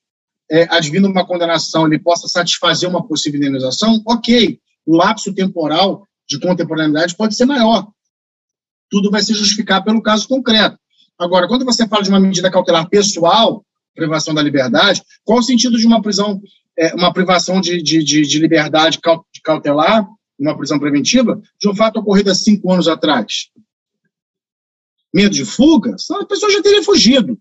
[0.50, 4.02] é, advindo uma condenação, ele possa satisfazer uma possível indenização?
[4.08, 4.60] Ok.
[4.84, 7.88] O lapso temporal de contemporaneidade pode ser maior.
[8.90, 10.80] Tudo vai se justificar pelo caso concreto.
[11.20, 13.64] Agora, quando você fala de uma medida cautelar pessoal,
[13.96, 16.42] privação da liberdade, qual o sentido de uma prisão,
[16.78, 19.00] é, uma privação de, de, de, de liberdade
[19.44, 20.08] cautelar
[20.40, 23.50] uma prisão preventiva, de um fato ocorrido há cinco anos atrás.
[25.14, 25.96] Medo de fuga?
[26.12, 27.38] A pessoa já teria fugido.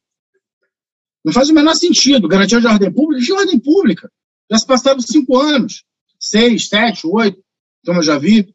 [1.24, 2.26] Não faz o menor sentido.
[2.26, 3.24] Garantia de ordem pública?
[3.24, 4.11] De ordem pública.
[4.50, 5.84] Já se passaram cinco anos.
[6.18, 7.40] Seis, sete, oito,
[7.84, 8.52] como eu já vi.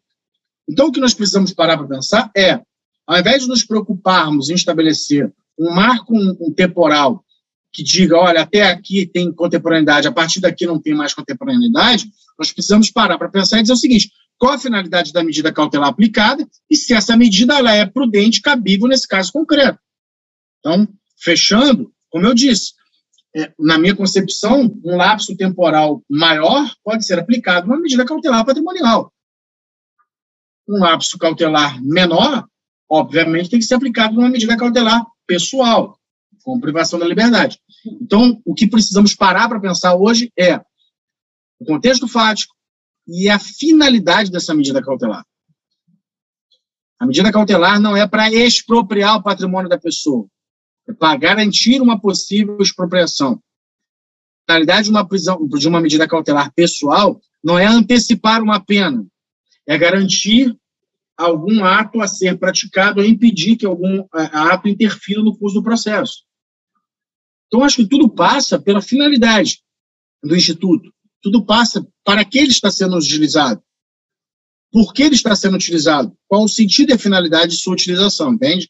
[0.67, 2.59] Então, o que nós precisamos parar para pensar é,
[3.05, 7.23] ao invés de nos preocuparmos em estabelecer um marco um, temporal
[7.73, 12.05] que diga, olha, até aqui tem contemporaneidade, a partir daqui não tem mais contemporaneidade,
[12.37, 15.89] nós precisamos parar para pensar e dizer o seguinte: qual a finalidade da medida cautelar
[15.89, 19.79] aplicada e se essa medida ela é prudente, cabível nesse caso concreto.
[20.59, 22.73] Então, fechando, como eu disse,
[23.35, 29.11] é, na minha concepção, um lapso temporal maior pode ser aplicado numa medida cautelar patrimonial.
[30.69, 32.45] Um lapso cautelar menor,
[32.87, 35.97] obviamente, tem que ser aplicado numa medida cautelar pessoal,
[36.43, 37.59] com privação da liberdade.
[38.01, 40.59] Então, o que precisamos parar para pensar hoje é
[41.59, 42.53] o contexto fático,
[43.07, 45.25] e a finalidade dessa medida cautelar.
[46.99, 50.25] A medida cautelar não é para expropriar o patrimônio da pessoa,
[50.87, 53.41] é para garantir uma possível expropriação.
[54.47, 59.05] A finalidade de uma, prisão, de uma medida cautelar pessoal não é antecipar uma pena,
[59.67, 60.57] é garantir
[61.17, 66.23] algum ato a ser praticado ou impedir que algum ato interfira no curso do processo.
[67.53, 69.59] Então, acho que tudo passa pela finalidade
[70.23, 70.91] do Instituto
[71.23, 73.63] tudo passa para que ele está sendo utilizado.
[74.71, 76.13] Por que ele está sendo utilizado?
[76.27, 78.69] Qual o sentido e a finalidade de sua utilização, entende?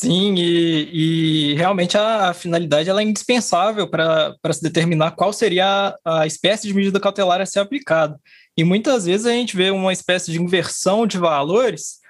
[0.00, 5.96] Sim, e, e realmente a, a, finalidade ela é indispensável para se determinar qual seria
[6.04, 8.18] a, a, espécie de medida cautelar a ser aplicada.
[8.56, 12.00] E muitas vezes a gente vê uma espécie de inversão de valores,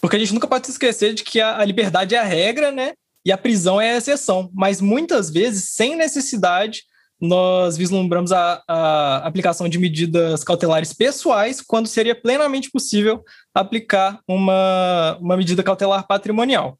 [0.00, 2.72] porque a gente nunca pode se esquecer de que a, a liberdade é a regra,
[2.72, 2.94] né?
[3.24, 4.50] E a prisão é a exceção.
[4.52, 6.82] Mas muitas vezes, sem necessidade,
[7.20, 15.16] nós vislumbramos a, a, aplicação de medidas cautelares pessoais quando seria plenamente possível aplicar uma,
[15.20, 16.78] uma medida cautelar patrimonial.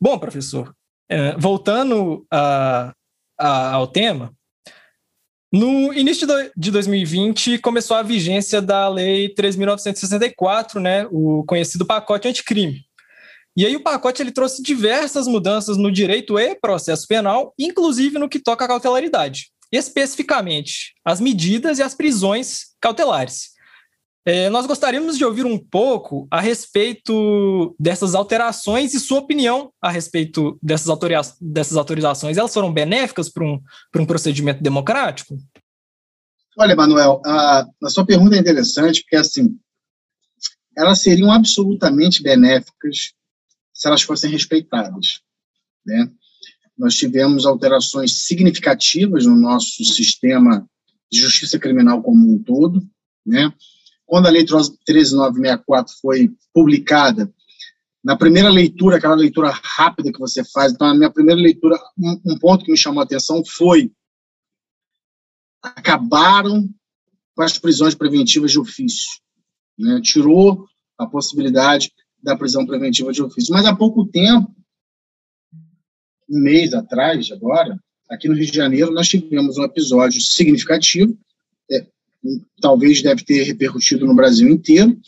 [0.00, 0.74] Bom, professor,
[1.08, 2.92] é, voltando a,
[3.38, 4.32] a, ao tema,
[5.52, 12.87] no início de 2020 começou a vigência da Lei 3.964, né, o conhecido pacote anticrime.
[13.58, 18.28] E aí o pacote ele trouxe diversas mudanças no direito e processo penal, inclusive no
[18.28, 23.48] que toca à cautelaridade, especificamente as medidas e as prisões cautelares.
[24.24, 29.90] É, nós gostaríamos de ouvir um pouco a respeito dessas alterações e sua opinião a
[29.90, 32.36] respeito dessas, autoria dessas autorizações.
[32.36, 33.60] Elas foram benéficas para um,
[33.96, 35.36] um procedimento democrático?
[36.56, 39.58] Olha, Manuel, a, a sua pergunta é interessante, porque, assim,
[40.76, 43.17] elas seriam absolutamente benéficas
[43.78, 45.20] se elas fossem respeitadas,
[45.86, 46.10] né?
[46.76, 50.68] Nós tivemos alterações significativas no nosso sistema
[51.10, 52.82] de justiça criminal como um todo,
[53.24, 53.54] né?
[54.04, 57.32] Quando a Lei 13964 foi publicada,
[58.02, 62.20] na primeira leitura, aquela leitura rápida que você faz, então, na minha primeira leitura, um,
[62.32, 63.92] um ponto que me chamou a atenção foi
[65.62, 66.68] acabaram
[67.34, 69.20] com as prisões preventivas de ofício.
[69.78, 70.00] Né?
[70.02, 73.52] Tirou a possibilidade da prisão preventiva de ofício.
[73.52, 74.50] Mas há pouco tempo,
[76.28, 77.78] um mês atrás, agora,
[78.10, 81.16] aqui no Rio de Janeiro, nós tivemos um episódio significativo,
[81.70, 81.86] é,
[82.60, 84.98] talvez deve ter repercutido no Brasil inteiro,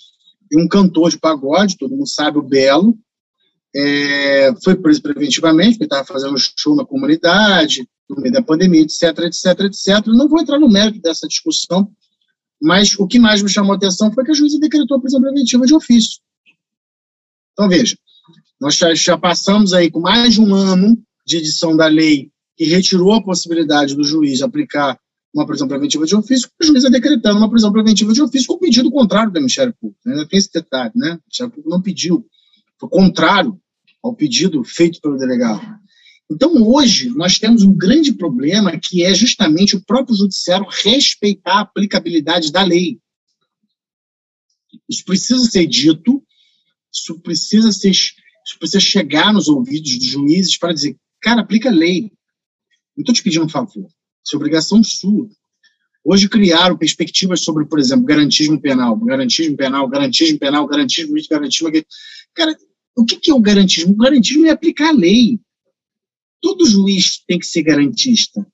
[0.50, 2.98] e um cantor de pagode, todo mundo sabe, o Belo,
[3.74, 9.02] é, foi preso preventivamente, porque estava fazendo show na comunidade, no meio da pandemia, etc,
[9.20, 10.06] etc, etc.
[10.06, 11.90] Não vou entrar no mérito dessa discussão,
[12.60, 15.20] mas o que mais me chamou a atenção foi que a juíza decretou a prisão
[15.20, 16.20] preventiva de ofício.
[17.60, 17.94] Então, veja,
[18.58, 20.96] nós já, já passamos aí com mais de um ano
[21.26, 24.98] de edição da lei que retirou a possibilidade do juiz aplicar
[25.34, 28.58] uma prisão preventiva de ofício, o juiz é decretando uma prisão preventiva de ofício com
[28.58, 30.00] pedido contrário do Ministério Público.
[30.06, 30.24] Né?
[30.24, 31.10] Tem esse detalhe, né?
[31.10, 32.26] O Ministério Público não pediu,
[32.78, 33.60] foi contrário
[34.02, 35.60] ao pedido feito pelo delegado.
[36.30, 41.60] Então, hoje, nós temos um grande problema que é justamente o próprio judiciário respeitar a
[41.60, 42.98] aplicabilidade da lei.
[44.88, 46.24] Isso precisa ser dito,
[46.92, 51.72] isso precisa, ser, isso precisa chegar nos ouvidos dos juízes para dizer, cara, aplica a
[51.72, 52.12] lei.
[52.96, 53.86] Não estou te pedindo um favor.
[54.24, 55.28] Isso é obrigação sua.
[56.04, 61.70] Hoje criaram perspectivas sobre, por exemplo, garantismo penal, garantismo penal, garantismo penal, garantismo garantismo.
[62.34, 62.56] Cara,
[62.96, 63.92] o que, que é o garantismo?
[63.92, 65.38] O garantismo é aplicar a lei.
[66.40, 68.46] Todo juiz tem que ser garantista.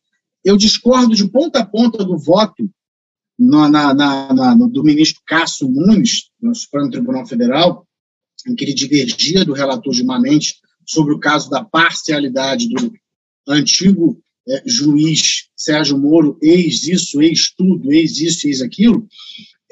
[0.45, 2.69] Eu discordo de ponta a ponta do voto
[3.39, 7.86] no, na, na, na, do ministro Cássio Nunes, no Supremo Tribunal Federal,
[8.47, 10.57] em que ele divergia do relator Gilmamente
[10.87, 12.93] sobre o caso da parcialidade do
[13.49, 19.07] antigo é, juiz Sérgio Moro, ex isso, ex tudo, ex isso, ex aquilo,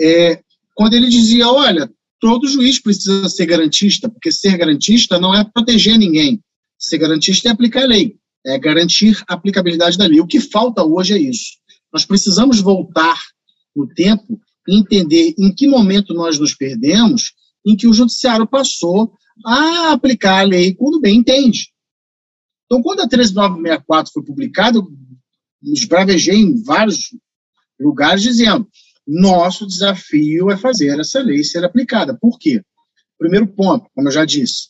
[0.01, 0.41] é,
[0.75, 5.97] quando ele dizia, olha, todo juiz precisa ser garantista, porque ser garantista não é proteger
[5.97, 6.41] ninguém,
[6.79, 10.21] ser garantista é aplicar a lei, é garantir a aplicabilidade da lei.
[10.21, 11.53] O que falta hoje é isso.
[11.93, 13.19] Nós precisamos voltar
[13.75, 17.33] no tempo e entender em que momento nós nos perdemos,
[17.64, 19.12] em que o judiciário passou
[19.44, 21.72] a aplicar a lei quando bem entende.
[22.66, 27.11] Então, quando a 13964 foi publicada, eu esbravejei em vários
[27.79, 28.68] lugares dizendo:
[29.07, 32.16] nosso desafio é fazer essa lei ser aplicada.
[32.18, 32.62] Por quê?
[33.18, 34.68] Primeiro ponto, como eu já disse,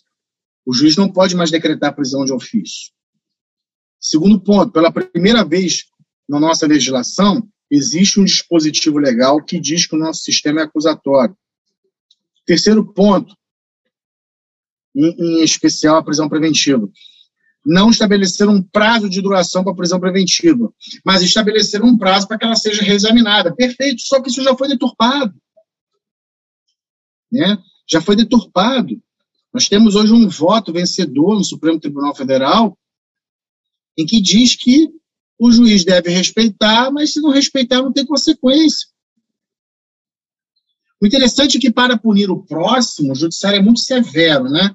[0.66, 2.92] o juiz não pode mais decretar prisão de ofício.
[4.00, 5.84] Segundo ponto, pela primeira vez
[6.28, 11.36] na nossa legislação, existe um dispositivo legal que diz que o nosso sistema é acusatório.
[12.46, 13.34] Terceiro ponto,
[14.94, 16.88] em, especial a prisão preventiva
[17.64, 20.72] não estabelecer um prazo de duração para a prisão preventiva,
[21.04, 23.54] mas estabelecer um prazo para que ela seja reexaminada.
[23.54, 25.34] Perfeito, só que isso já foi deturpado.
[27.32, 27.56] Né?
[27.88, 29.00] Já foi deturpado.
[29.52, 32.76] Nós temos hoje um voto vencedor no Supremo Tribunal Federal
[33.96, 34.90] em que diz que
[35.38, 38.88] o juiz deve respeitar, mas se não respeitar, não tem consequência.
[41.04, 44.74] O interessante é que, para punir o próximo, o judiciário é muito severo, né?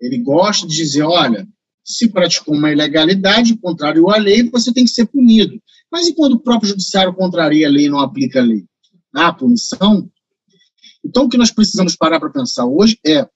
[0.00, 1.48] Ele gosta de dizer, olha,
[1.84, 5.60] se praticou uma ilegalidade, contrário à lei, você tem que ser punido.
[5.90, 8.64] Mas e quando o próprio judiciário contraria a lei e não aplica a lei?
[9.12, 10.08] Há punição?
[11.04, 13.26] Então, o que nós precisamos parar para pensar hoje é,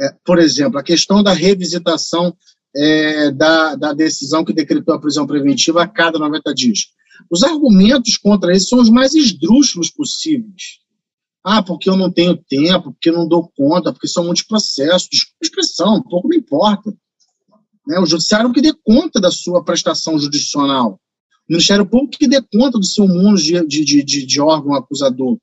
[0.00, 2.36] é, por exemplo, a questão da revisitação
[2.72, 6.86] é, da, da decisão que decretou a prisão preventiva a cada 90 dias.
[7.28, 10.78] Os argumentos contra isso são os mais esdrúxulos possíveis.
[11.42, 15.08] Ah, porque eu não tenho tempo, porque eu não dou conta, porque são muitos processos.
[15.10, 16.92] Desculpa a expressão, pouco me importa.
[17.86, 17.98] Né?
[17.98, 21.00] O judiciário que dê conta da sua prestação judicional.
[21.48, 25.38] O Ministério Público que dê conta do seu mundo de, de, de, de órgão acusador.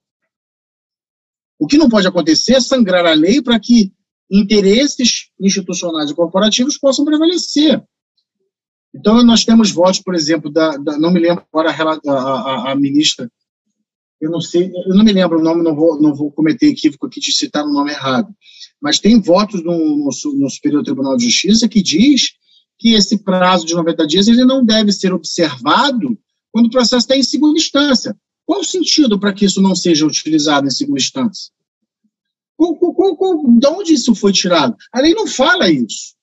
[1.59, 3.91] O que não pode acontecer é sangrar a lei para que
[4.29, 7.83] interesses institucionais e corporativos possam prevalecer.
[8.93, 12.75] Então, nós temos votos, por exemplo, da, da não me lembro agora a, a, a,
[12.75, 13.29] ministra,
[14.19, 17.05] eu não sei, eu não me lembro o nome, não vou, não vou cometer equívoco
[17.05, 18.33] aqui de citar o nome errado,
[18.81, 22.33] mas tem votos no, no, no Superior Tribunal de Justiça que diz
[22.77, 26.17] que esse prazo de 90 dias ele não deve ser observado
[26.51, 28.15] quando o processo está em segunda instância.
[28.45, 31.51] Qual o sentido para que isso não seja utilizado em segunda instância?
[32.59, 34.75] De onde isso foi tirado?
[34.91, 36.15] A lei não fala isso.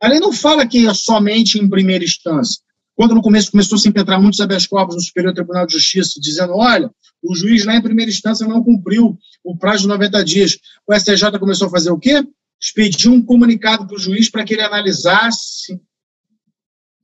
[0.00, 2.62] A lei não fala que é somente em primeira instância.
[2.98, 6.20] Quando no começo começou -se a entrar muitos habeas corpus no Superior Tribunal de Justiça,
[6.20, 6.90] dizendo: olha,
[7.22, 10.58] o juiz lá em primeira instância não cumpriu o prazo de 90 dias.
[10.84, 12.26] O STJ começou a fazer o quê?
[12.60, 15.80] Expedir um comunicado para o juiz para que ele analisasse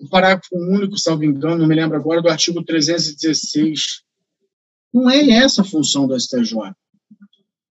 [0.00, 4.02] o parágrafo único, salvo engano, não me lembro agora, do artigo 316.
[4.92, 6.56] Não é essa a função do STJ.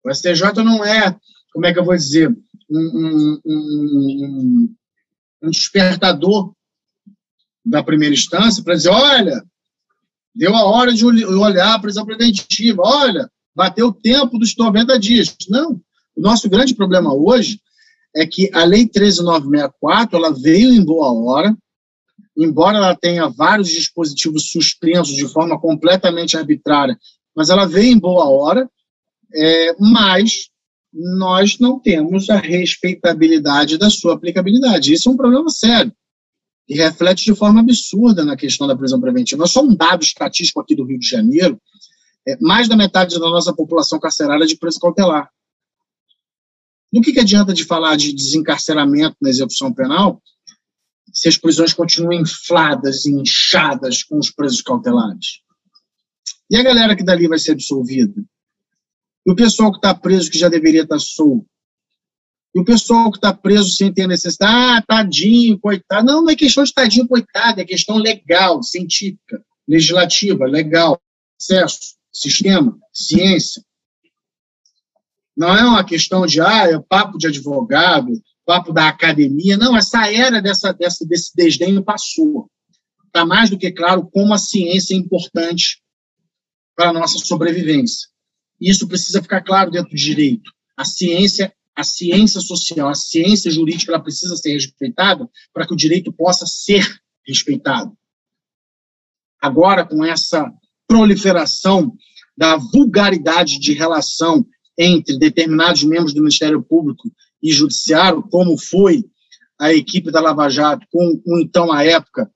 [0.04, 1.18] O STJ não é,
[1.52, 2.30] como é que eu vou dizer,
[2.70, 4.76] um, um, um,
[5.42, 6.54] um despertador
[7.66, 9.44] da primeira instância para dizer, olha,
[10.34, 15.36] deu a hora de olhar a prisão preventiva, olha, bateu o tempo dos 90 dias.
[15.50, 15.80] Não.
[16.16, 17.60] O nosso grande problema hoje
[18.16, 21.56] é que a Lei 13964 ela veio em boa hora,
[22.38, 26.98] embora ela tenha vários dispositivos suspensos de forma completamente arbitrária,
[27.36, 28.70] mas ela veio em boa hora,
[29.34, 30.50] é, mas
[30.94, 34.92] nós não temos a respeitabilidade da sua aplicabilidade.
[34.92, 35.94] Isso é um problema sério
[36.72, 39.46] e reflete de forma absurda na questão da prisão preventiva.
[39.46, 41.62] Só um dado estatístico aqui do Rio de Janeiro,
[42.26, 45.30] é, mais da metade da nossa população carcerária é de preso cautelar.
[46.90, 50.24] No que, que adianta de falar de desencarceramento na execução penal
[51.14, 55.42] se as prisões continuam infladas e inchadas com os presos cautelares?
[56.50, 58.24] E a galera que dali vai ser absolvida?
[59.26, 61.51] E o pessoal que está preso, que já deveria estar tá solto?
[62.54, 66.06] E o pessoal que está preso sem ter necessidade, ah, tadinho, coitado.
[66.06, 71.02] Não, não é questão de tadinho, coitado, é questão legal, científica, legislativa, legal,
[71.40, 73.64] acesso, sistema, ciência.
[75.36, 79.56] Não é uma questão de, ah, é papo de advogado, papo da academia.
[79.56, 82.50] Não, essa era dessa, dessa, desse desdenho passou.
[83.06, 85.82] Está mais do que claro como a ciência é importante
[86.76, 88.10] para a nossa sobrevivência.
[88.60, 90.52] Isso precisa ficar claro dentro do direito.
[90.78, 95.78] A ciência a ciência social, a ciência jurídica, ela precisa ser respeitada para que o
[95.78, 96.88] direito possa ser
[97.28, 97.98] respeitado.
[99.42, 100.52] Agora, com essa
[100.88, 101.94] proliferação
[102.38, 104.46] da vulgaridade de relação
[104.78, 107.12] entre determinados membros do Ministério Público
[107.42, 109.04] e Judiciário, como foi
[109.60, 112.32] a equipe da Lava Jato com o então, à época,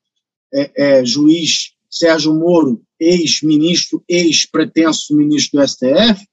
[0.54, 6.28] é, é, juiz Sérgio Moro, ex-ministro, ex-pretenso ministro do STF,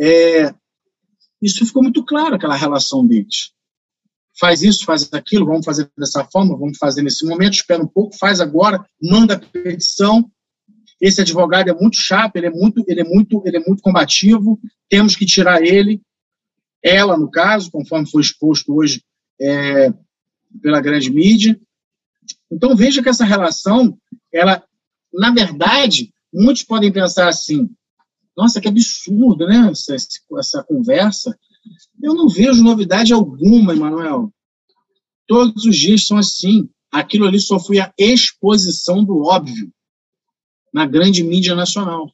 [0.00, 0.54] é,
[1.40, 3.52] isso ficou muito claro, aquela relação deles.
[4.38, 8.16] Faz isso, faz aquilo, vamos fazer dessa forma, vamos fazer nesse momento, espera um pouco,
[8.16, 10.30] faz agora, manda a petição.
[11.00, 14.58] Esse advogado é muito chato, ele é muito, ele é muito, ele é muito combativo,
[14.88, 16.00] temos que tirar ele,
[16.82, 19.02] ela, no caso, conforme foi exposto hoje
[19.40, 19.92] é,
[20.62, 21.58] pela grande mídia.
[22.50, 23.98] Então, veja que essa relação,
[24.32, 24.62] ela,
[25.12, 27.68] na verdade, muitos podem pensar assim,
[28.40, 29.70] nossa, que absurdo, né?
[29.70, 29.96] Essa,
[30.38, 31.38] essa conversa.
[32.02, 34.32] Eu não vejo novidade alguma, Emanuel.
[35.26, 36.68] Todos os dias são assim.
[36.90, 39.70] Aquilo ali só foi a exposição do óbvio
[40.72, 42.10] na grande mídia nacional.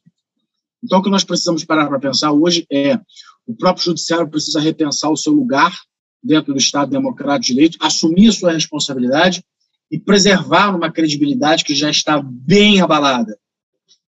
[0.83, 2.99] Então, o que nós precisamos parar para pensar hoje é
[3.45, 5.75] o próprio judiciário precisa repensar o seu lugar
[6.21, 9.43] dentro do Estado Democrático de Direito, assumir a sua responsabilidade
[9.89, 13.37] e preservar uma credibilidade que já está bem abalada.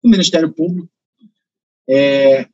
[0.02, 0.90] O Ministério Público,
[1.90, 2.46] é,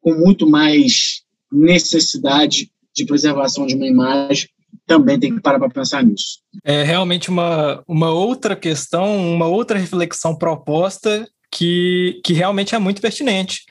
[0.00, 4.48] com muito mais necessidade de preservação de uma imagem,
[4.86, 6.38] também tem que parar para pensar nisso.
[6.64, 13.00] É realmente uma, uma outra questão, uma outra reflexão proposta que, que realmente é muito
[13.00, 13.62] pertinente.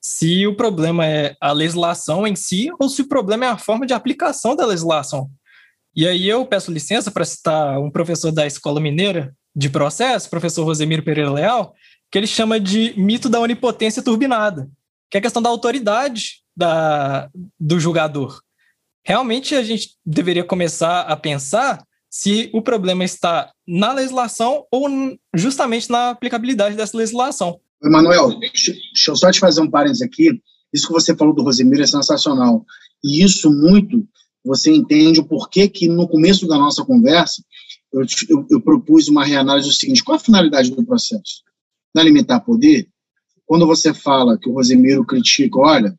[0.00, 3.86] Se o problema é a legislação em si ou se o problema é a forma
[3.86, 5.28] de aplicação da legislação.
[5.94, 10.64] E aí eu peço licença para citar um professor da Escola Mineira de Processo, professor
[10.64, 11.74] Rosemiro Pereira Leal,
[12.10, 14.70] que ele chama de mito da onipotência turbinada,
[15.10, 18.40] que é a questão da autoridade da, do julgador.
[19.04, 24.88] Realmente a gente deveria começar a pensar se o problema está na legislação ou
[25.32, 27.60] justamente na aplicabilidade dessa legislação.
[27.82, 28.74] Emanuel, deixa
[29.08, 30.42] eu só te fazer um parênteses aqui.
[30.72, 32.64] Isso que você falou do Rosemiro é sensacional.
[33.02, 34.06] E isso muito
[34.44, 37.42] você entende o porquê que no começo da nossa conversa
[37.92, 41.42] eu, eu, eu propus uma reanálise do seguinte: qual a finalidade do processo?
[41.96, 42.88] É limitar poder?
[43.46, 45.94] Quando você fala que o Rosemiro critica, olha,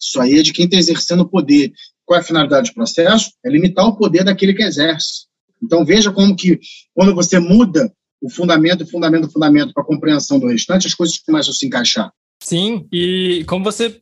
[0.00, 1.72] isso aí é de quem está exercendo o poder.
[2.04, 3.30] Qual é a finalidade do processo?
[3.44, 5.26] É limitar o poder daquele que exerce.
[5.62, 6.58] Então veja como que
[6.94, 10.94] quando você muda o fundamento, o fundamento, o fundamento para a compreensão do restante, as
[10.94, 12.12] coisas começam a se encaixar.
[12.42, 14.00] Sim, e como você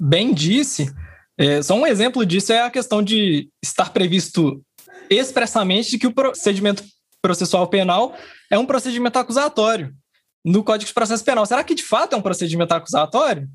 [0.00, 0.92] bem disse,
[1.38, 4.62] é, só um exemplo disso é a questão de estar previsto
[5.10, 6.82] expressamente que o procedimento
[7.20, 8.16] processual penal
[8.50, 9.92] é um procedimento acusatório
[10.46, 11.44] no Código de Processo Penal.
[11.44, 13.48] Será que de fato é um procedimento acusatório?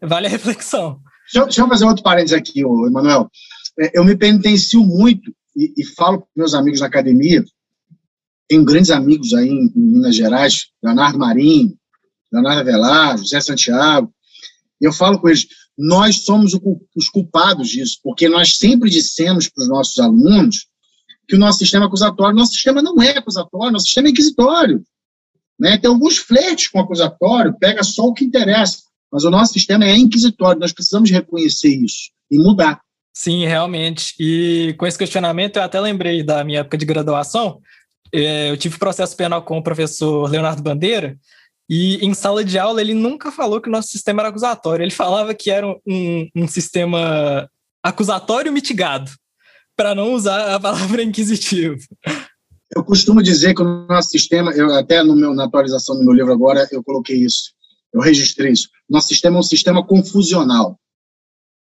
[0.00, 1.00] Vale a reflexão.
[1.24, 3.28] Deixa, deixa eu fazer outro parênteses aqui, Emanuel.
[3.80, 7.44] É, eu me penitencio muito e, e falo para meus amigos na academia,
[8.48, 11.76] tenho grandes amigos aí em, em Minas Gerais, Leonardo Marinho,
[12.32, 14.12] Leonardo Velar, José Santiago,
[14.80, 15.46] eu falo com eles,
[15.76, 16.52] nós somos
[16.94, 20.66] os culpados disso, porque nós sempre dissemos para os nossos alunos
[21.28, 24.84] que o nosso sistema acusatório, nosso sistema não é acusatório, nosso sistema é inquisitório.
[25.62, 25.78] Né?
[25.78, 28.78] Tem alguns flertes com acusatório, pega só o que interessa,
[29.12, 32.80] mas o nosso sistema é inquisitório, nós precisamos reconhecer isso e mudar.
[33.14, 34.12] Sim, realmente.
[34.18, 37.60] E com esse questionamento, eu até lembrei da minha época de graduação.
[38.12, 41.16] É, eu tive processo penal com o professor Leonardo Bandeira,
[41.70, 44.82] e em sala de aula ele nunca falou que o nosso sistema era acusatório.
[44.82, 47.48] Ele falava que era um, um sistema
[47.84, 49.12] acusatório mitigado,
[49.76, 51.78] para não usar a palavra inquisitivo.
[52.74, 56.12] Eu costumo dizer que o nosso sistema, eu até no meu, na atualização do meu
[56.12, 57.52] livro agora, eu coloquei isso,
[57.92, 58.68] eu registrei isso.
[58.88, 60.78] Nosso sistema é um sistema confusional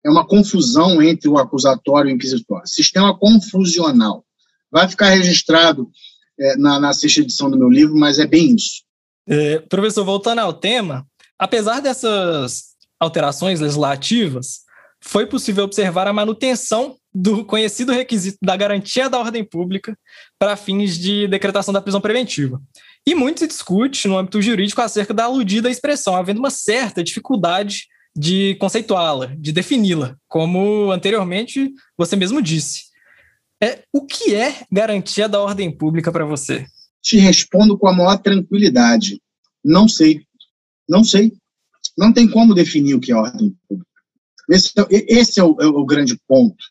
[0.04, 2.66] é uma confusão entre o acusatório e o inquisitório.
[2.66, 4.24] Sistema confusional.
[4.70, 5.90] Vai ficar registrado
[6.38, 8.82] é, na, na sexta edição do meu livro, mas é bem isso.
[9.28, 11.06] É, professor, voltando ao tema,
[11.38, 14.60] apesar dessas alterações legislativas,
[15.02, 19.98] foi possível observar a manutenção do conhecido requisito da garantia da ordem pública
[20.38, 22.62] para fins de decretação da prisão preventiva.
[23.06, 27.86] E muito se discute no âmbito jurídico acerca da aludida expressão, havendo uma certa dificuldade
[28.14, 32.90] de conceituá-la, de defini-la, como anteriormente você mesmo disse.
[33.62, 36.66] É, o que é garantia da ordem pública para você?
[37.02, 39.20] Te respondo com a maior tranquilidade.
[39.64, 40.22] Não sei.
[40.88, 41.32] Não sei.
[41.96, 43.90] Não tem como definir o que é ordem pública.
[44.48, 46.64] Esse, é esse é, o, é, o, grande ponto.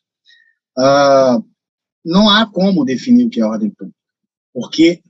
[0.78, 1.44] Uh,
[2.06, 3.98] não há como definir o que é ordem pública,
[4.54, 5.02] porque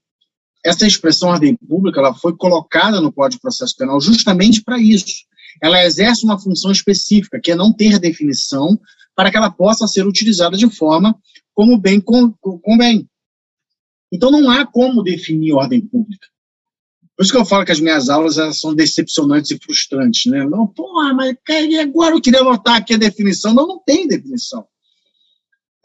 [0.66, 5.26] essa expressão ordem pública ela foi colocada no Código de Processo Penal justamente para isso,
[5.62, 8.80] ela exerce uma função específica, que é não ter definição,
[9.16, 11.16] para que ela possa ser utilizada de forma
[11.54, 13.08] como bem convém.
[14.12, 16.28] Então, não há como definir ordem pública.
[17.16, 20.46] Por isso que eu falo que as minhas aulas são decepcionantes e frustrantes, né?
[20.46, 21.36] Não, porra, mas
[21.82, 23.54] agora eu queria anotar aqui a definição.
[23.54, 24.66] Não, não tem definição.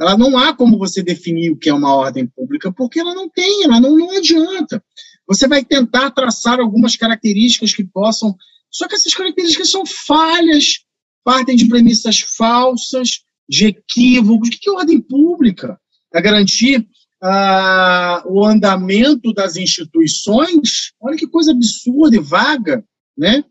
[0.04, 3.28] Ela não há como você definir o que é uma ordem pública, porque ela não
[3.28, 4.82] tem, ela não, não adianta.
[5.26, 8.36] Você vai tentar traçar algumas características que possam
[8.74, 10.80] só que essas características são falhas,
[11.22, 14.48] partem de premissas falsas, de equívocos.
[14.48, 15.78] O que é ordem pública?
[16.12, 16.84] É garantir
[17.22, 20.92] ah, o andamento das instituições?
[21.00, 22.84] Olha que coisa absurda e vaga,
[23.16, 23.44] né?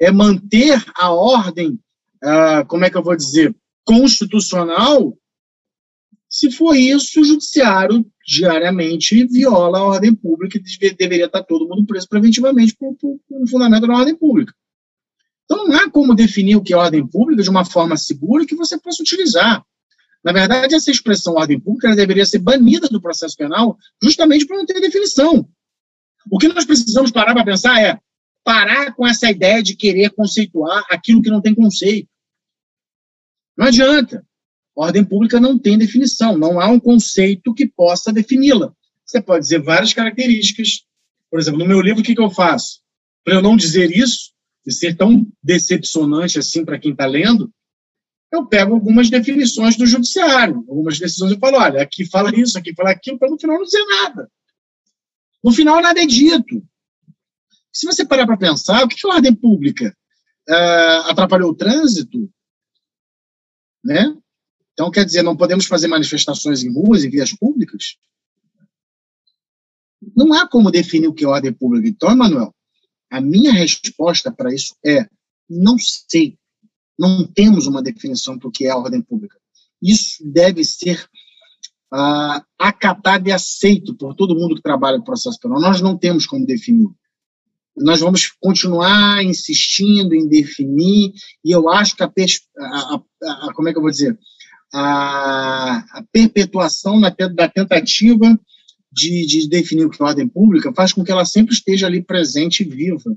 [0.00, 1.78] É manter a ordem,
[2.24, 3.54] ah, como é que eu vou dizer,
[3.84, 5.14] constitucional.
[6.30, 11.84] Se for isso, o judiciário diariamente viola a ordem pública e deveria estar todo mundo
[11.84, 14.54] preso preventivamente por, por, por um fundamento da ordem pública.
[15.44, 18.54] Então, não há como definir o que é ordem pública de uma forma segura que
[18.54, 19.66] você possa utilizar.
[20.22, 24.64] Na verdade, essa expressão ordem pública deveria ser banida do processo penal justamente por não
[24.64, 25.48] ter definição.
[26.30, 27.98] O que nós precisamos parar para pensar é
[28.44, 32.08] parar com essa ideia de querer conceituar aquilo que não tem conceito.
[33.56, 34.24] Não adianta.
[34.74, 38.72] Ordem pública não tem definição, não há um conceito que possa defini-la.
[39.04, 40.84] Você pode dizer várias características.
[41.30, 42.80] Por exemplo, no meu livro, o que, que eu faço?
[43.24, 44.32] Para eu não dizer isso,
[44.64, 47.52] de ser tão decepcionante assim para quem está lendo,
[48.30, 52.72] eu pego algumas definições do judiciário, algumas decisões eu falo, olha, aqui fala isso, aqui
[52.74, 54.30] fala aquilo, para no final não dizer nada.
[55.42, 56.62] No final nada é dito.
[57.72, 59.96] Se você parar para pensar, o que é ordem pública?
[60.48, 62.30] Uh, atrapalhou o trânsito?
[63.82, 64.14] Né?
[64.80, 67.96] Então, quer dizer, não podemos fazer manifestações em ruas e vias públicas?
[70.16, 71.86] Não há como definir o que é ordem pública.
[71.86, 72.54] Então, Emanuel,
[73.10, 75.06] a minha resposta para isso é:
[75.46, 76.38] não sei.
[76.98, 79.36] Não temos uma definição para o que é ordem pública.
[79.82, 81.06] Isso deve ser
[81.92, 85.60] ah, acatado e aceito por todo mundo que trabalha no processo penal.
[85.60, 86.88] Nós não temos como definir.
[87.76, 91.12] Nós vamos continuar insistindo em definir,
[91.44, 94.18] e eu acho que a, a, a, a como é que eu vou dizer,
[94.72, 98.38] a, perpetuação da tentativa
[98.92, 102.02] de, de definir o que é ordem pública faz com que ela sempre esteja ali
[102.02, 103.16] presente e viva.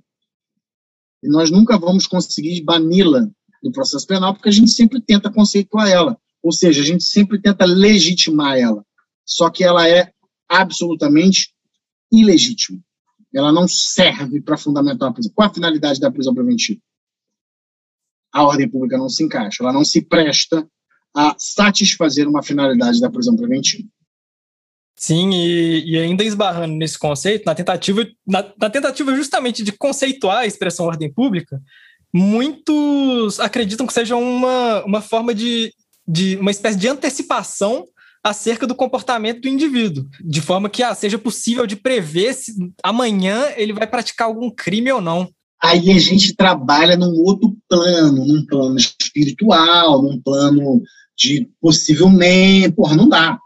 [1.22, 3.30] E nós nunca vamos conseguir bani-la
[3.62, 6.18] do processo penal, porque a gente sempre tenta conceituar ela.
[6.42, 8.86] Ou seja, a gente sempre tenta legitimar ela.
[9.26, 10.12] Só que ela é
[10.50, 11.54] absolutamente
[12.12, 12.80] ilegítima.
[13.34, 15.32] Ela não serve para fundamentar a prisão.
[15.34, 16.80] Qual a finalidade da prisão preventiva?
[18.32, 20.68] A ordem pública não se encaixa, ela não se presta
[21.16, 23.88] a satisfazer uma finalidade da prisão preventiva.
[24.96, 30.40] Sim, e, e, ainda esbarrando nesse conceito, na tentativa, na, na, tentativa justamente de conceituar
[30.40, 31.62] a expressão ordem pública,
[32.14, 35.74] muitos acreditam que seja uma, uma forma de,
[36.08, 37.86] de uma espécie de antecipação
[38.24, 43.48] acerca do comportamento do indivíduo, de forma que ah, seja possível de prever se amanhã
[43.58, 45.30] ele vai praticar algum crime ou não.
[45.62, 50.82] Aí a gente trabalha num outro plano, num plano espiritual, num plano
[51.18, 52.74] de possivelmente.
[52.74, 53.40] Porra, não dá.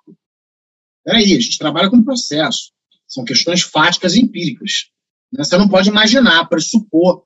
[1.03, 2.71] Peraí, a gente trabalha com processo.
[3.07, 4.89] São questões fáticas e empíricas.
[5.31, 5.43] Né?
[5.43, 7.23] Você não pode imaginar, pressupor.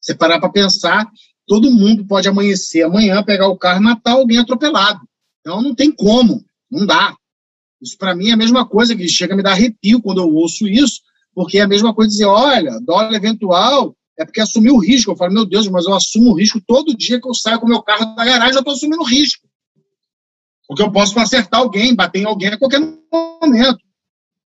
[0.00, 1.10] Você parar para pensar,
[1.46, 5.00] todo mundo pode amanhecer amanhã, pegar o carro e matar alguém atropelado.
[5.40, 7.16] Então não tem como, não dá.
[7.80, 10.28] Isso para mim é a mesma coisa que chega a me dar arrepio quando eu
[10.28, 11.00] ouço isso,
[11.34, 15.10] porque é a mesma coisa dizer, olha, dólar eventual é porque assumiu o risco.
[15.10, 17.66] Eu falo, meu Deus, mas eu assumo o risco todo dia que eu saio com
[17.66, 19.47] o meu carro da garagem, eu estou assumindo o risco.
[20.68, 22.80] Porque eu posso acertar alguém, bater em alguém a qualquer
[23.42, 23.78] momento.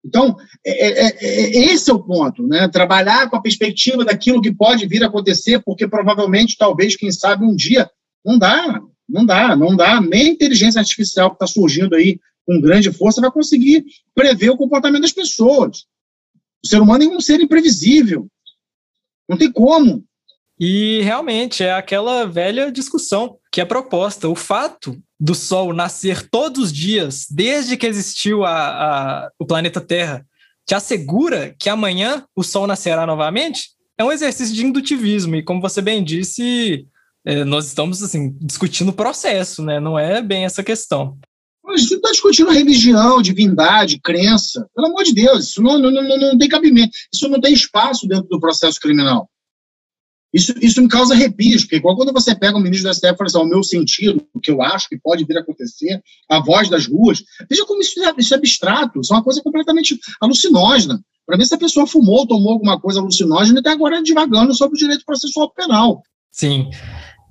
[0.05, 0.35] Então,
[0.67, 2.67] é, é, é, é, esse é o ponto, né?
[2.69, 7.45] Trabalhar com a perspectiva daquilo que pode vir a acontecer, porque provavelmente, talvez, quem sabe,
[7.45, 7.89] um dia,
[8.25, 10.01] não dá, não dá, não dá.
[10.01, 13.85] Nem a inteligência artificial que está surgindo aí com grande força vai conseguir
[14.15, 15.85] prever o comportamento das pessoas.
[16.65, 18.27] O ser humano é um ser imprevisível.
[19.29, 20.05] Não tem como.
[20.59, 24.29] E realmente é aquela velha discussão que é proposta.
[24.29, 29.81] O fato do Sol nascer todos os dias, desde que existiu a, a, o planeta
[29.81, 30.27] Terra,
[30.67, 33.71] te assegura que amanhã o Sol nascerá novamente?
[33.99, 35.37] É um exercício de indutivismo.
[35.37, 36.87] E como você bem disse,
[37.25, 39.79] é, nós estamos assim, discutindo o processo, né?
[39.79, 41.19] não é bem essa questão.
[41.67, 44.67] A gente está discutindo religião, divindade, crença.
[44.75, 46.91] Pelo amor de Deus, isso não, não, não, não tem cabimento.
[47.15, 49.30] Isso não tem espaço dentro do processo criminal.
[50.33, 53.17] Isso, isso me causa arrepios, porque igual quando você pega o ministro da STF e
[53.17, 56.41] fala assim, o meu sentido, o que eu acho que pode vir a acontecer, a
[56.41, 59.99] voz das ruas, veja como isso é, isso é abstrato, isso é uma coisa completamente
[60.21, 61.01] alucinógena.
[61.27, 64.77] Para ver se a pessoa fumou, tomou alguma coisa alucinógena e até agora divagando sobre
[64.77, 66.03] o direito processual penal.
[66.31, 66.71] Sim.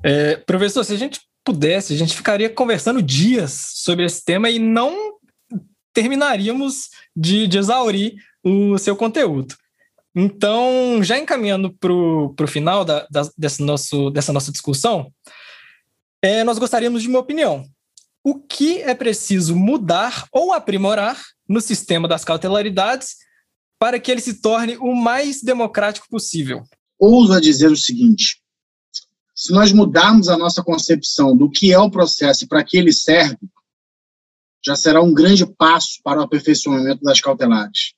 [0.04, 4.60] É, professor, se a gente pudesse, a gente ficaria conversando dias sobre esse tema e
[4.60, 4.93] não
[5.93, 9.56] terminaríamos de, de exaurir o seu conteúdo.
[10.22, 15.13] Então, já encaminhando para o final da, da, desse nosso, dessa nossa discussão,
[16.22, 17.65] é, nós gostaríamos de uma opinião.
[18.22, 21.17] O que é preciso mudar ou aprimorar
[21.47, 23.15] no sistema das cautelaridades
[23.80, 26.63] para que ele se torne o mais democrático possível?
[26.99, 28.41] Ouso dizer o seguinte:
[29.34, 32.91] se nós mudarmos a nossa concepção do que é o processo e para que ele
[32.91, 33.38] serve,
[34.65, 37.93] já será um grande passo para o aperfeiçoamento das cautelares.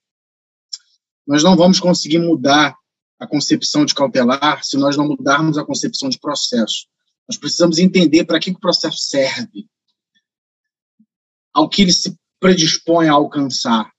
[1.27, 2.75] Nós não vamos conseguir mudar
[3.19, 6.87] a concepção de cautelar se nós não mudarmos a concepção de processo.
[7.27, 9.67] Nós precisamos entender para que, o processo serve,
[11.53, 13.91] ao que ele se predispõe a alcançar.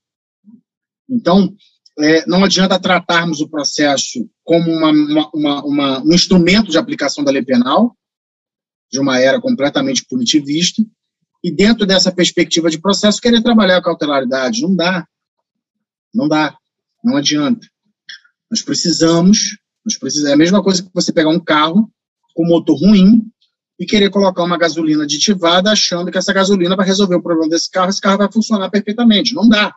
[1.09, 1.55] Então,
[1.99, 4.91] é, não adianta tratarmos o processo como uma,
[5.33, 7.97] uma, uma, um instrumento de aplicação da lei penal,
[8.91, 10.85] de uma era completamente punitivista,
[11.45, 14.63] e dentro dessa perspectiva de processo, querer trabalhar a cautelaridade.
[14.63, 15.07] Não dá.
[16.15, 16.57] Não dá.
[17.03, 17.67] Não adianta.
[18.51, 21.91] Nós precisamos, nós precisamos, é a mesma coisa que você pegar um carro
[22.35, 23.23] com motor ruim
[23.79, 27.71] e querer colocar uma gasolina aditivada achando que essa gasolina vai resolver o problema desse
[27.71, 29.35] carro, esse carro vai funcionar perfeitamente.
[29.35, 29.75] Não dá.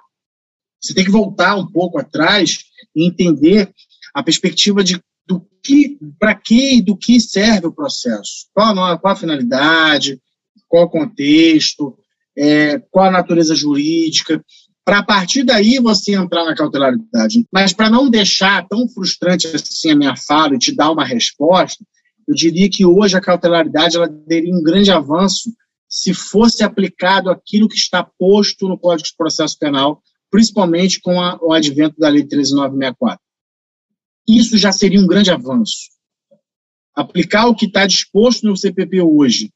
[0.80, 2.60] Você tem que voltar um pouco atrás
[2.96, 3.74] e entender
[4.14, 8.48] a perspectiva de do que, para que e do que serve o processo.
[8.54, 10.22] Qual a, qual a finalidade,
[10.68, 11.98] qual o contexto,
[12.38, 14.44] é, qual a natureza jurídica
[14.86, 17.44] para a partir daí você entrar na cautelaridade.
[17.52, 21.84] Mas para não deixar tão frustrante assim a minha fala e te dar uma resposta,
[22.28, 25.52] eu diria que hoje a cautelaridade ela teria um grande avanço
[25.90, 31.40] se fosse aplicado aquilo que está posto no Código de Processo Penal, principalmente com a,
[31.42, 33.20] o advento da Lei 13964.
[34.28, 35.90] Isso já seria um grande avanço.
[36.96, 39.52] Aplicar o que está disposto no CPP hoje,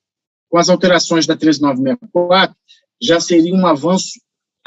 [0.50, 2.56] com as alterações da 13964,
[3.02, 4.20] já seria um avanço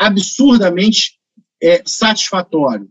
[0.07, 1.19] absurdamente
[1.63, 2.89] é, satisfatório.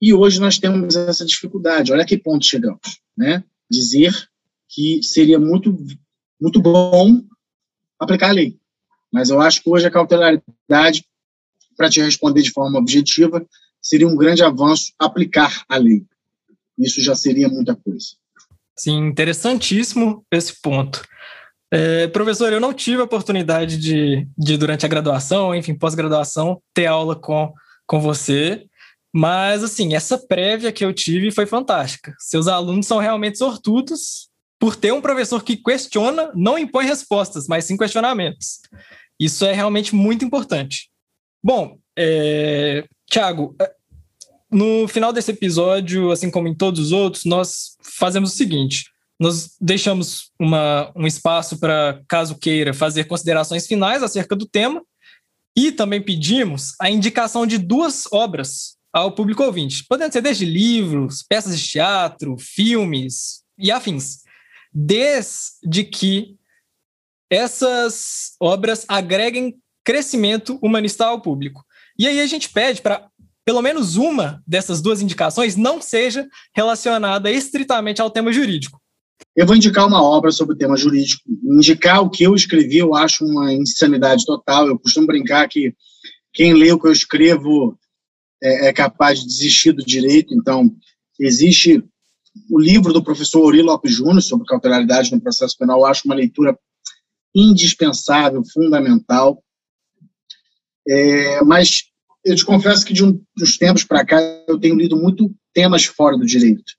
[0.00, 1.92] E hoje nós temos essa dificuldade.
[1.92, 3.42] Olha que ponto chegamos, né?
[3.70, 4.12] Dizer
[4.68, 5.76] que seria muito,
[6.40, 7.22] muito bom
[7.98, 8.58] aplicar a lei.
[9.12, 11.04] Mas eu acho que hoje a cautelaridade,
[11.76, 13.44] para te responder de forma objetiva,
[13.80, 16.04] seria um grande avanço aplicar a lei.
[16.78, 18.08] Isso já seria muita coisa.
[18.76, 21.02] Sim, interessantíssimo esse ponto.
[21.72, 26.86] É, professor, eu não tive a oportunidade de, de durante a graduação, enfim, pós-graduação, ter
[26.86, 27.52] aula com,
[27.86, 28.66] com você,
[29.12, 32.14] mas, assim, essa prévia que eu tive foi fantástica.
[32.18, 37.64] Seus alunos são realmente sortudos por ter um professor que questiona, não impõe respostas, mas
[37.64, 38.60] sim questionamentos.
[39.18, 40.90] Isso é realmente muito importante.
[41.42, 43.72] Bom, é, Tiago, é,
[44.50, 48.84] no final desse episódio, assim como em todos os outros, nós fazemos o seguinte:
[49.18, 54.82] nós deixamos uma, um espaço para, caso queira, fazer considerações finais acerca do tema
[55.56, 61.22] e também pedimos a indicação de duas obras ao público ouvinte, podendo ser desde livros,
[61.22, 64.22] peças de teatro, filmes e afins,
[64.72, 66.36] desde que
[67.30, 71.64] essas obras agreguem crescimento humanista ao público.
[71.98, 73.08] E aí a gente pede para
[73.44, 78.80] pelo menos uma dessas duas indicações não seja relacionada estritamente ao tema jurídico.
[79.34, 81.22] Eu vou indicar uma obra sobre o tema jurídico.
[81.44, 84.66] Indicar o que eu escrevi, eu acho uma insanidade total.
[84.66, 85.74] Eu costumo brincar que
[86.32, 87.78] quem lê o que eu escrevo
[88.42, 90.34] é, é capaz de desistir do direito.
[90.34, 90.74] Então,
[91.20, 91.84] existe
[92.50, 95.80] o livro do professor Ori Lopes Júnior sobre cautelaridade no processo penal.
[95.80, 96.58] Eu acho uma leitura
[97.34, 99.42] indispensável, fundamental.
[100.88, 101.84] É, mas
[102.24, 103.20] eu te confesso que de um,
[103.58, 106.72] tempos para cá eu tenho lido muito temas fora do direito.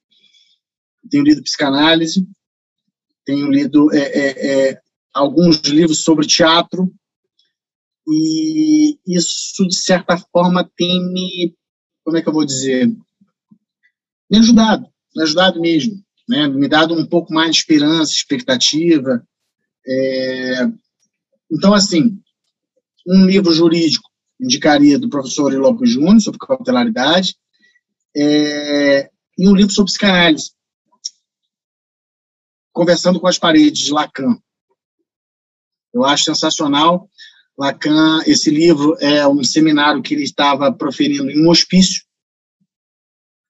[1.09, 2.27] Tenho lido psicanálise,
[3.25, 4.81] tenho lido é, é, é,
[5.13, 6.91] alguns livros sobre teatro,
[8.07, 11.53] e isso, de certa forma, tem me,
[12.05, 12.87] como é que eu vou dizer,
[14.29, 16.47] me ajudado, me ajudado mesmo, né?
[16.47, 19.25] me dado um pouco mais de esperança, expectativa.
[19.85, 20.67] É...
[21.51, 22.17] Então, assim,
[23.05, 27.35] um livro jurídico indicaria do professor Lopes Júnior, sobre cautelaridade,
[28.15, 30.51] é, e um livro sobre psicanálise,
[32.77, 34.37] Conversando com as Paredes, de Lacan.
[35.91, 37.09] Eu acho sensacional.
[37.57, 42.03] Lacan, esse livro é um seminário que ele estava proferindo em um hospício,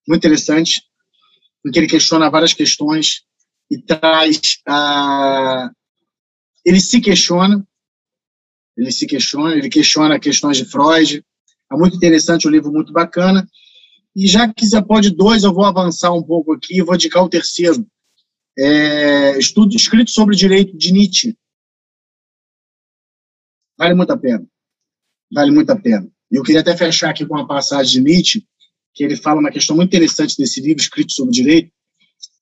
[0.07, 0.82] muito interessante,
[1.65, 3.25] em que ele questiona várias questões
[3.69, 5.71] e traz a...
[6.63, 7.67] ele se questiona
[8.78, 11.21] ele se questiona, ele questiona questões de Freud.
[11.69, 13.45] É muito interessante, um livro muito bacana.
[14.15, 17.21] E já que você pode dois, eu vou avançar um pouco aqui e vou indicar
[17.21, 17.86] o terceiro.
[18.58, 21.38] É, estudo escrito sobre direito de Nietzsche.
[23.78, 24.47] Vale muito a pena.
[25.32, 26.10] Vale muito a pena.
[26.32, 28.47] E eu queria até fechar aqui com uma passagem de Nietzsche,
[28.93, 31.72] que ele fala uma questão muito interessante desse livro escrito sobre direito,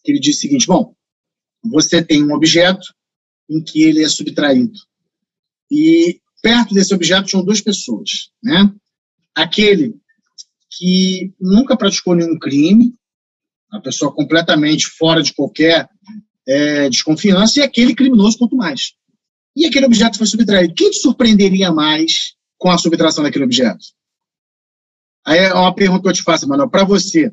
[0.03, 0.95] que ele diz o seguinte, bom,
[1.63, 2.93] você tem um objeto
[3.49, 4.79] em que ele é subtraído.
[5.69, 8.73] E perto desse objeto tinham duas pessoas, né?
[9.33, 9.99] Aquele
[10.77, 12.93] que nunca praticou nenhum crime,
[13.75, 15.87] a pessoa completamente fora de qualquer
[16.47, 18.93] é, desconfiança, e aquele criminoso quanto mais.
[19.55, 20.73] E aquele objeto foi subtraído.
[20.73, 23.85] Quem te surpreenderia mais com a subtração daquele objeto?
[25.25, 26.69] Aí é uma pergunta que eu te faço, Manuel.
[26.69, 27.31] Para você,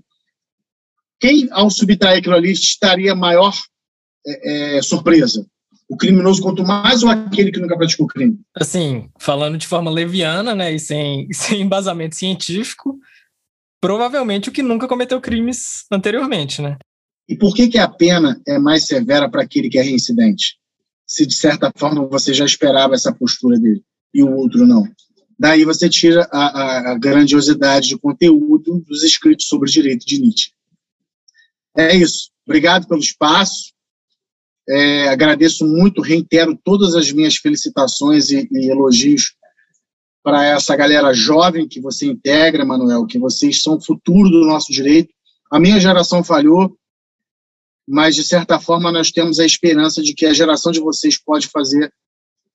[1.21, 3.55] quem, ao subtrair aquilo ali, estaria maior
[4.27, 5.47] é, é, surpresa?
[5.93, 8.41] o criminoso quanto mais ou aquele que nunca praticou crime?
[8.57, 12.99] Assim, falando de forma leviana, né, e sem, sem embasamento científico,
[13.83, 16.79] provavelmente o que nunca cometeu crimes anteriormente, né?
[17.29, 20.57] E por que, que a pena é mais severa para aquele que é reincidente?
[21.05, 23.83] Se de certa forma você já esperava essa postura dele
[24.15, 24.89] e o outro não.
[25.37, 30.53] Daí você tira a, a, a grandiosidade de conteúdo dos escritos sobre direito de Nietzsche.
[31.77, 32.31] É isso.
[32.47, 33.73] Obrigado pelo espaço.
[34.69, 39.35] É, agradeço muito, reitero todas as minhas felicitações e, e elogios
[40.23, 44.73] para essa galera jovem que você integra, Manuel, que vocês são o futuro do nosso
[44.73, 45.13] direito.
[45.51, 46.77] A minha geração falhou,
[47.89, 51.49] mas de certa forma nós temos a esperança de que a geração de vocês pode
[51.49, 51.93] fazer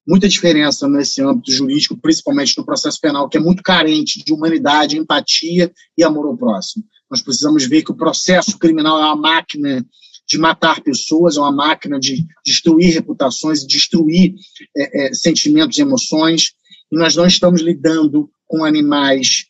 [0.07, 4.97] muita diferença nesse âmbito jurídico, principalmente no processo penal, que é muito carente de humanidade,
[4.97, 6.86] empatia e amor ao próximo.
[7.11, 9.86] Nós precisamos ver que o processo criminal é uma máquina
[10.28, 14.36] de matar pessoas, é uma máquina de destruir reputações, destruir
[14.76, 16.51] é, é, sentimentos e emoções,
[16.92, 19.46] nós não estamos lidando com animais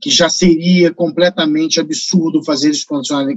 [0.00, 2.86] que já seria completamente absurdo fazer isso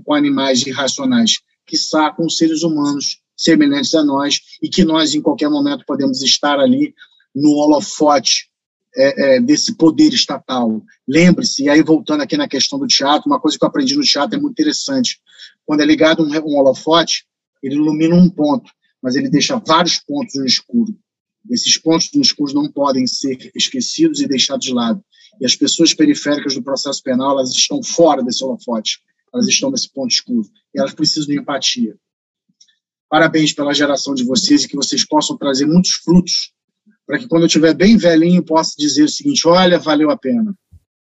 [0.03, 1.78] com animais irracionais, que
[2.16, 6.93] com seres humanos semelhantes a nós e que nós, em qualquer momento, podemos estar ali
[7.36, 8.49] no holofote
[8.95, 10.82] é, é, desse poder estatal.
[11.08, 14.03] Lembre-se, e aí voltando aqui na questão do teatro, uma coisa que eu aprendi no
[14.03, 15.20] teatro é muito interessante.
[15.66, 17.26] Quando é ligado um, um holofote,
[17.62, 20.97] ele ilumina um ponto, mas ele deixa vários pontos no escuro.
[21.50, 25.04] Esses pontos no escuro não podem ser esquecidos e deixados de lado.
[25.39, 29.00] E as pessoas periféricas do processo penal, elas estão fora desse holofote.
[29.34, 30.48] Elas estão nesse ponto escuro.
[30.74, 31.96] E elas precisam de empatia.
[33.10, 36.54] Parabéns pela geração de vocês e que vocês possam trazer muitos frutos
[37.06, 40.54] para que quando eu estiver bem velhinho possa dizer o seguinte: olha, valeu a pena.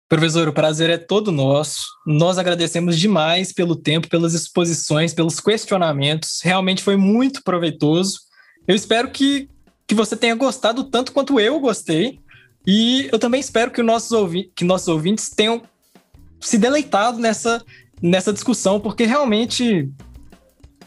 [0.09, 1.86] Professor, o prazer é todo nosso.
[2.07, 6.40] Nós agradecemos demais pelo tempo, pelas exposições, pelos questionamentos.
[6.43, 8.20] Realmente foi muito proveitoso.
[8.68, 9.49] Eu espero que,
[9.86, 12.18] que você tenha gostado tanto quanto eu gostei.
[12.66, 15.62] E eu também espero que, nossos, ouvi que nossos ouvintes tenham
[16.40, 17.62] se deleitado nessa,
[18.00, 19.90] nessa discussão, porque realmente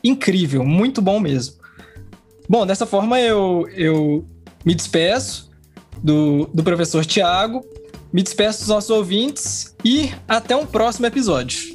[0.03, 1.55] incrível, muito bom mesmo.
[2.47, 4.25] Bom, dessa forma eu, eu
[4.63, 5.49] me despeço
[6.03, 7.65] do, do professor Tiago,
[8.13, 11.74] me despeço dos nossos ouvintes e até um próximo episódio.